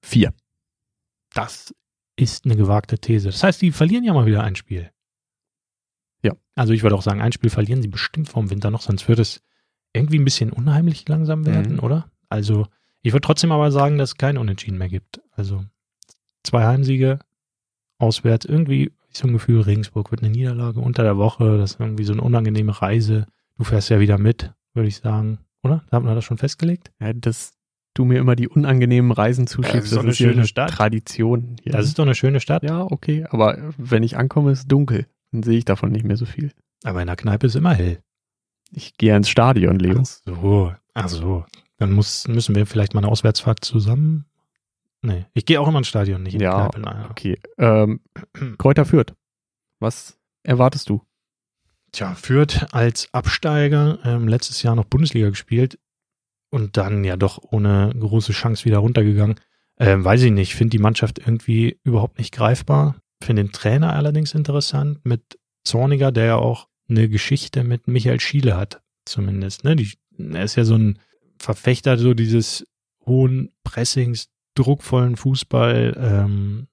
Vier. 0.00 0.32
Das 1.34 1.74
ist 2.16 2.44
eine 2.46 2.56
gewagte 2.56 2.98
These. 2.98 3.28
Das 3.28 3.42
heißt, 3.42 3.60
die 3.60 3.72
verlieren 3.72 4.04
ja 4.04 4.14
mal 4.14 4.26
wieder 4.26 4.42
ein 4.42 4.56
Spiel. 4.56 4.90
Ja. 6.22 6.32
Also 6.54 6.72
ich 6.72 6.82
würde 6.82 6.96
auch 6.96 7.02
sagen, 7.02 7.20
ein 7.20 7.32
Spiel 7.32 7.50
verlieren 7.50 7.82
sie 7.82 7.88
bestimmt 7.88 8.28
vom 8.28 8.50
Winter 8.50 8.70
noch, 8.70 8.80
sonst 8.80 9.06
wird 9.08 9.18
es 9.18 9.42
irgendwie 9.92 10.18
ein 10.18 10.24
bisschen 10.24 10.52
unheimlich 10.52 11.06
langsam 11.08 11.44
werden, 11.46 11.74
Mhm. 11.74 11.80
oder? 11.80 12.10
Also 12.28 12.66
ich 13.02 13.12
würde 13.12 13.24
trotzdem 13.26 13.52
aber 13.52 13.70
sagen, 13.70 13.98
dass 13.98 14.10
es 14.10 14.16
kein 14.16 14.38
Unentschieden 14.38 14.78
mehr 14.78 14.88
gibt. 14.88 15.20
Also 15.32 15.64
zwei 16.42 16.64
Heimsiege, 16.64 17.18
auswärts, 17.98 18.44
irgendwie 18.46 18.92
ich 19.08 19.18
so 19.18 19.26
ein 19.28 19.32
Gefühl, 19.32 19.60
Regensburg 19.62 20.10
wird 20.10 20.22
eine 20.22 20.30
Niederlage 20.30 20.80
unter 20.80 21.02
der 21.02 21.16
Woche, 21.16 21.58
das 21.58 21.72
ist 21.72 21.80
irgendwie 21.80 22.04
so 22.04 22.12
eine 22.12 22.22
unangenehme 22.22 22.80
Reise. 22.82 23.26
Du 23.56 23.64
fährst 23.64 23.88
ja 23.90 24.00
wieder 24.00 24.18
mit, 24.18 24.52
würde 24.74 24.88
ich 24.88 24.96
sagen, 24.96 25.38
oder? 25.66 25.84
Da 25.90 25.96
haben 25.96 26.06
wir 26.06 26.14
das 26.14 26.24
schon 26.24 26.38
festgelegt? 26.38 26.90
Ja, 27.00 27.12
dass 27.12 27.52
du 27.94 28.04
mir 28.04 28.18
immer 28.18 28.36
die 28.36 28.48
unangenehmen 28.48 29.10
Reisen 29.12 29.46
zuschickst, 29.46 29.74
Ja, 29.74 29.80
das 29.80 29.84
ist 29.90 29.92
doch 29.92 29.96
das 29.96 30.02
eine 30.04 30.10
ist 30.12 30.18
ja 30.18 30.26
schöne 30.28 30.38
eine 30.40 30.46
Stadt. 30.48 30.70
Tradition. 30.70 31.56
Hier. 31.62 31.72
Das 31.72 31.86
ist 31.86 31.98
doch 31.98 32.04
eine 32.04 32.14
schöne 32.14 32.40
Stadt. 32.40 32.62
ja, 32.62 32.82
okay, 32.82 33.26
aber 33.30 33.72
wenn 33.78 34.02
ich 34.02 34.16
ankomme, 34.16 34.52
ist 34.52 34.58
es 34.60 34.66
dunkel. 34.66 35.06
Dann 35.32 35.42
sehe 35.42 35.58
ich 35.58 35.64
davon 35.64 35.92
nicht 35.92 36.04
mehr 36.04 36.16
so 36.16 36.24
viel. 36.26 36.52
Aber 36.84 37.00
in 37.00 37.06
der 37.06 37.16
Kneipe 37.16 37.46
ist 37.46 37.56
immer 37.56 37.74
hell. 37.74 37.98
Ich 38.72 38.96
gehe 38.96 39.16
ins 39.16 39.28
Stadion, 39.28 39.78
Leo. 39.78 40.00
Ach 40.00 40.04
so, 40.06 40.72
ach 40.94 41.08
so. 41.08 41.44
Dann 41.78 41.92
muss, 41.92 42.26
müssen 42.28 42.54
wir 42.54 42.66
vielleicht 42.66 42.94
mal 42.94 43.00
eine 43.00 43.08
Auswärtsfahrt 43.08 43.64
zusammen. 43.64 44.26
Nee, 45.02 45.26
ich 45.34 45.44
gehe 45.46 45.60
auch 45.60 45.68
immer 45.68 45.78
ins 45.78 45.88
Stadion, 45.88 46.22
nicht 46.22 46.34
in 46.34 46.38
die 46.40 46.44
Ja, 46.44 46.68
Kneipe. 46.68 46.80
Naja. 46.80 47.08
Okay. 47.10 47.38
Ähm, 47.58 48.00
Kräuter 48.58 48.84
Fürth. 48.84 49.14
Was 49.78 50.18
erwartest 50.42 50.88
du? 50.88 51.02
Tja, 51.96 52.14
Fürth 52.14 52.66
als 52.72 53.08
Absteiger, 53.12 53.98
ähm, 54.04 54.28
letztes 54.28 54.62
Jahr 54.62 54.76
noch 54.76 54.84
Bundesliga 54.84 55.30
gespielt 55.30 55.78
und 56.50 56.76
dann 56.76 57.04
ja 57.04 57.16
doch 57.16 57.38
ohne 57.42 57.90
große 57.98 58.32
Chance 58.32 58.66
wieder 58.66 58.78
runtergegangen. 58.78 59.40
Ähm, 59.78 60.04
weiß 60.04 60.20
ich 60.24 60.30
nicht, 60.30 60.54
finde 60.54 60.72
die 60.72 60.82
Mannschaft 60.82 61.18
irgendwie 61.18 61.80
überhaupt 61.84 62.18
nicht 62.18 62.34
greifbar. 62.34 62.96
Finde 63.24 63.44
den 63.44 63.52
Trainer 63.52 63.94
allerdings 63.94 64.34
interessant 64.34 65.06
mit 65.06 65.38
Zorniger, 65.64 66.12
der 66.12 66.26
ja 66.26 66.36
auch 66.36 66.68
eine 66.86 67.08
Geschichte 67.08 67.64
mit 67.64 67.88
Michael 67.88 68.20
Schiele 68.20 68.58
hat, 68.58 68.82
zumindest. 69.06 69.64
Ne? 69.64 69.74
Die, 69.74 69.90
er 70.18 70.44
ist 70.44 70.56
ja 70.56 70.64
so 70.64 70.74
ein 70.74 70.98
Verfechter 71.38 71.96
so 71.96 72.12
dieses 72.12 72.66
hohen 73.06 73.52
Pressings, 73.64 74.28
druckvollen 74.54 75.16
Fußball. 75.16 75.96
Ähm, 75.98 76.68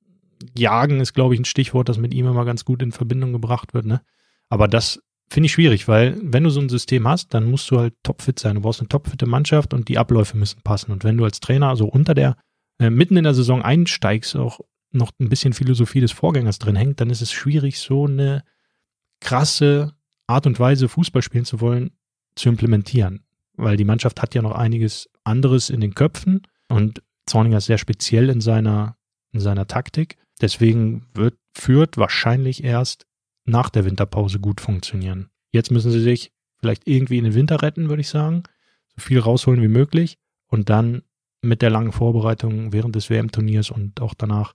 Jagen 0.53 0.99
ist, 0.99 1.13
glaube 1.13 1.33
ich, 1.33 1.39
ein 1.39 1.45
Stichwort, 1.45 1.87
das 1.87 1.97
mit 1.97 2.13
ihm 2.13 2.27
immer 2.27 2.43
ganz 2.43 2.65
gut 2.65 2.81
in 2.81 2.91
Verbindung 2.91 3.31
gebracht 3.31 3.73
wird. 3.73 3.85
Ne? 3.85 4.01
Aber 4.49 4.67
das 4.67 4.99
finde 5.29 5.47
ich 5.47 5.53
schwierig, 5.53 5.87
weil 5.87 6.17
wenn 6.21 6.43
du 6.43 6.49
so 6.49 6.59
ein 6.59 6.69
System 6.69 7.07
hast, 7.07 7.33
dann 7.33 7.49
musst 7.49 7.69
du 7.71 7.79
halt 7.79 7.95
topfit 8.03 8.39
sein. 8.39 8.55
Du 8.55 8.61
brauchst 8.61 8.81
eine 8.81 8.89
topfitte 8.89 9.25
Mannschaft 9.25 9.73
und 9.73 9.87
die 9.87 9.97
Abläufe 9.97 10.37
müssen 10.37 10.61
passen. 10.61 10.91
Und 10.91 11.03
wenn 11.03 11.17
du 11.17 11.23
als 11.23 11.39
Trainer 11.39 11.75
so 11.75 11.85
unter 11.85 12.13
der, 12.13 12.37
äh, 12.79 12.89
mitten 12.89 13.17
in 13.17 13.23
der 13.23 13.33
Saison 13.33 13.61
einsteigst, 13.61 14.35
auch 14.35 14.59
noch 14.91 15.11
ein 15.19 15.29
bisschen 15.29 15.53
Philosophie 15.53 16.01
des 16.01 16.11
Vorgängers 16.11 16.59
drin 16.59 16.75
hängt, 16.75 17.01
dann 17.01 17.09
ist 17.09 17.21
es 17.21 17.31
schwierig, 17.31 17.79
so 17.79 18.05
eine 18.05 18.43
krasse 19.21 19.93
Art 20.27 20.45
und 20.45 20.59
Weise 20.59 20.87
Fußball 20.87 21.21
spielen 21.21 21.45
zu 21.45 21.61
wollen, 21.61 21.91
zu 22.35 22.49
implementieren. 22.49 23.23
Weil 23.55 23.77
die 23.77 23.85
Mannschaft 23.85 24.21
hat 24.21 24.35
ja 24.35 24.41
noch 24.41 24.53
einiges 24.53 25.09
anderes 25.23 25.69
in 25.69 25.81
den 25.81 25.95
Köpfen 25.95 26.41
und 26.69 27.01
Zorniger 27.25 27.57
ist 27.57 27.65
sehr 27.65 27.77
speziell 27.77 28.29
in 28.29 28.41
seiner, 28.41 28.97
in 29.31 29.39
seiner 29.39 29.67
Taktik. 29.67 30.17
Deswegen 30.41 31.07
wird 31.13 31.37
Fürth 31.53 31.97
wahrscheinlich 31.97 32.63
erst 32.63 33.05
nach 33.45 33.69
der 33.69 33.85
Winterpause 33.85 34.39
gut 34.39 34.61
funktionieren. 34.61 35.29
Jetzt 35.51 35.71
müssen 35.71 35.91
sie 35.91 36.01
sich 36.01 36.31
vielleicht 36.59 36.87
irgendwie 36.87 37.17
in 37.17 37.25
den 37.25 37.35
Winter 37.35 37.61
retten, 37.61 37.89
würde 37.89 38.01
ich 38.01 38.09
sagen. 38.09 38.43
So 38.95 39.01
viel 39.01 39.19
rausholen 39.19 39.61
wie 39.61 39.67
möglich 39.67 40.17
und 40.47 40.69
dann 40.69 41.03
mit 41.41 41.61
der 41.61 41.69
langen 41.69 41.91
Vorbereitung 41.91 42.71
während 42.71 42.95
des 42.95 43.09
WM-Turniers 43.09 43.69
und 43.69 44.01
auch 44.01 44.13
danach 44.13 44.53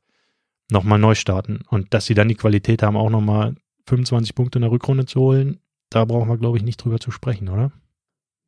nochmal 0.71 0.99
neu 0.99 1.15
starten. 1.15 1.61
Und 1.69 1.93
dass 1.93 2.07
sie 2.07 2.15
dann 2.15 2.29
die 2.29 2.35
Qualität 2.35 2.83
haben, 2.83 2.97
auch 2.97 3.11
nochmal 3.11 3.57
25 3.87 4.35
Punkte 4.35 4.59
in 4.59 4.63
der 4.63 4.71
Rückrunde 4.71 5.07
zu 5.07 5.21
holen, 5.21 5.61
da 5.91 6.05
brauchen 6.05 6.29
wir, 6.29 6.39
glaube 6.39 6.57
ich, 6.57 6.63
nicht 6.63 6.83
drüber 6.83 7.01
zu 7.01 7.11
sprechen, 7.11 7.49
oder? 7.49 7.73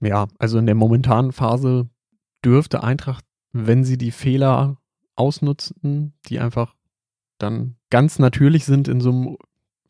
Ja, 0.01 0.29
also 0.39 0.59
in 0.59 0.67
der 0.67 0.75
momentanen 0.75 1.33
Phase 1.33 1.89
dürfte 2.45 2.83
Eintracht, 2.83 3.25
wenn 3.53 3.85
sie 3.85 3.99
die 3.99 4.11
Fehler 4.11 4.79
ausnutzen, 5.17 6.15
die 6.27 6.39
einfach 6.39 6.75
dann 7.39 7.77
ganz 7.91 8.19
natürlich 8.19 8.65
sind 8.65 8.89
in 8.89 9.01
so 9.01 9.11
einem 9.11 9.37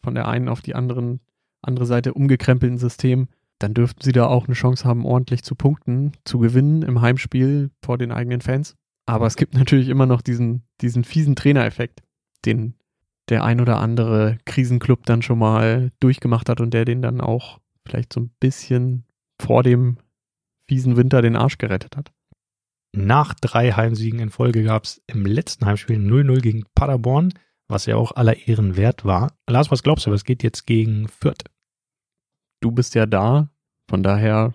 von 0.03 0.15
der 0.15 0.29
einen 0.29 0.49
auf 0.49 0.61
die 0.61 0.75
anderen, 0.75 1.21
andere 1.63 1.87
Seite 1.87 2.15
umgekrempelten 2.15 2.79
System, 2.79 3.29
dann 3.59 3.75
dürften 3.75 4.03
sie 4.03 4.13
da 4.13 4.27
auch 4.27 4.47
eine 4.47 4.55
Chance 4.55 4.85
haben, 4.85 5.05
ordentlich 5.05 5.43
zu 5.43 5.55
punkten, 5.55 6.13
zu 6.25 6.39
gewinnen 6.39 6.83
im 6.83 7.01
Heimspiel 7.01 7.71
vor 7.83 7.99
den 7.99 8.11
eigenen 8.11 8.41
Fans. 8.41 8.77
Aber 9.07 9.27
es 9.27 9.37
gibt 9.37 9.55
natürlich 9.55 9.89
immer 9.89 10.07
noch 10.07 10.23
diesen, 10.23 10.63
diesen 10.81 11.05
fiesen 11.05 11.37
Trainereffekt, 11.37 12.03
den 12.45 12.75
der 13.29 13.45
ein 13.45 13.61
oder 13.61 13.79
andere 13.79 14.39
Krisenclub 14.45 15.07
dann 15.07 15.23
schon 15.23 15.39
mal 15.39 15.93
durchgemacht 16.01 16.49
hat 16.49 16.61
und 16.61 16.75
der 16.75 16.85
den 16.85 17.01
dann 17.01 17.21
auch 17.21 17.61
vielleicht 17.87 18.13
so 18.13 18.21
ein 18.21 18.31
bisschen 18.41 19.05
vor 19.41 19.63
dem 19.63 19.99
fiesen 20.67 20.97
Winter 20.97 21.23
den 21.23 21.37
Arsch 21.37 21.59
gerettet 21.59 21.97
hat. 21.97 22.13
Nach 22.93 23.35
drei 23.35 23.73
Heimsiegen 23.73 24.19
in 24.19 24.31
Folge 24.31 24.65
gab 24.65 24.85
es 24.85 25.01
im 25.07 25.25
letzten 25.25 25.65
Heimspiel 25.65 25.99
0-0 25.99 26.41
gegen 26.41 26.65
Paderborn, 26.75 27.33
was 27.71 27.87
ja 27.87 27.97
auch 27.97 28.13
aller 28.13 28.49
Ehren 28.49 28.77
wert 28.77 29.05
war. 29.05 29.33
Lars, 29.49 29.71
was 29.71 29.83
glaubst 29.83 30.07
du, 30.07 30.11
was 30.11 30.25
geht 30.25 30.43
jetzt 30.43 30.67
gegen 30.67 31.09
Fürth? 31.09 31.45
Du 32.61 32.73
bist 32.73 32.95
ja 32.95 33.07
da, 33.07 33.51
von 33.89 34.03
daher, 34.03 34.55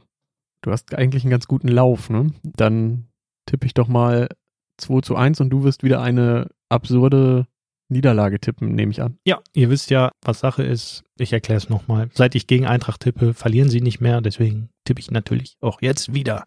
du 0.62 0.72
hast 0.72 0.94
eigentlich 0.94 1.24
einen 1.24 1.32
ganz 1.32 1.48
guten 1.48 1.68
Lauf, 1.68 2.10
ne? 2.10 2.32
Dann 2.44 3.08
tippe 3.46 3.66
ich 3.66 3.74
doch 3.74 3.88
mal 3.88 4.30
2 4.78 5.02
zu 5.02 5.16
1 5.16 5.42
und 5.42 5.50
du 5.50 5.64
wirst 5.64 5.84
wieder 5.84 6.02
eine 6.02 6.50
absurde 6.70 7.48
Niederlage 7.88 8.40
tippen, 8.40 8.74
nehme 8.74 8.92
ich 8.92 9.02
an. 9.02 9.18
Ja, 9.26 9.42
ihr 9.54 9.70
wisst 9.70 9.90
ja, 9.92 10.12
was 10.22 10.40
Sache 10.40 10.64
ist. 10.64 11.04
Ich 11.18 11.34
erkläre 11.34 11.58
es 11.58 11.70
nochmal. 11.70 12.10
Seit 12.14 12.36
ich 12.36 12.48
gegen 12.48 12.66
Eintracht 12.66 13.02
tippe, 13.02 13.34
verlieren 13.34 13.70
sie 13.70 13.82
nicht 13.82 14.02
mehr. 14.02 14.22
Deswegen 14.22 14.70
tippe 14.86 15.00
ich 15.00 15.12
natürlich 15.12 15.58
auch 15.62 15.82
jetzt 15.82 16.14
wieder 16.14 16.46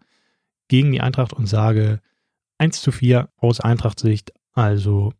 gegen 0.67 0.91
die 0.91 1.01
Eintracht 1.01 1.33
und 1.33 1.47
sage 1.47 2.01
1 2.57 2.81
zu 2.81 2.91
4 2.91 3.29
aus 3.37 3.61
Eintracht-Sicht. 3.61 4.33
Also 4.53 5.13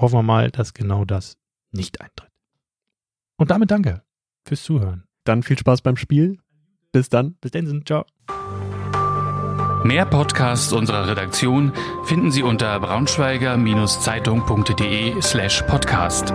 hoffen 0.00 0.18
wir 0.18 0.22
mal, 0.22 0.50
dass 0.50 0.74
genau 0.74 1.04
das 1.04 1.36
nicht 1.72 2.00
eintritt. 2.00 2.30
Und 3.36 3.50
damit 3.50 3.70
danke 3.70 4.02
fürs 4.46 4.62
Zuhören. 4.62 5.04
Dann 5.24 5.42
viel 5.42 5.58
Spaß 5.58 5.82
beim 5.82 5.96
Spiel. 5.96 6.38
Bis 6.92 7.08
dann. 7.08 7.34
Bis 7.40 7.50
dann, 7.52 7.86
ciao. 7.86 8.04
Mehr 9.84 10.04
Podcasts 10.04 10.74
unserer 10.74 11.08
Redaktion 11.08 11.72
finden 12.04 12.30
Sie 12.30 12.42
unter 12.42 12.78
braunschweiger-zeitung.de 12.80 15.22
slash 15.22 15.62
podcast. 15.62 16.34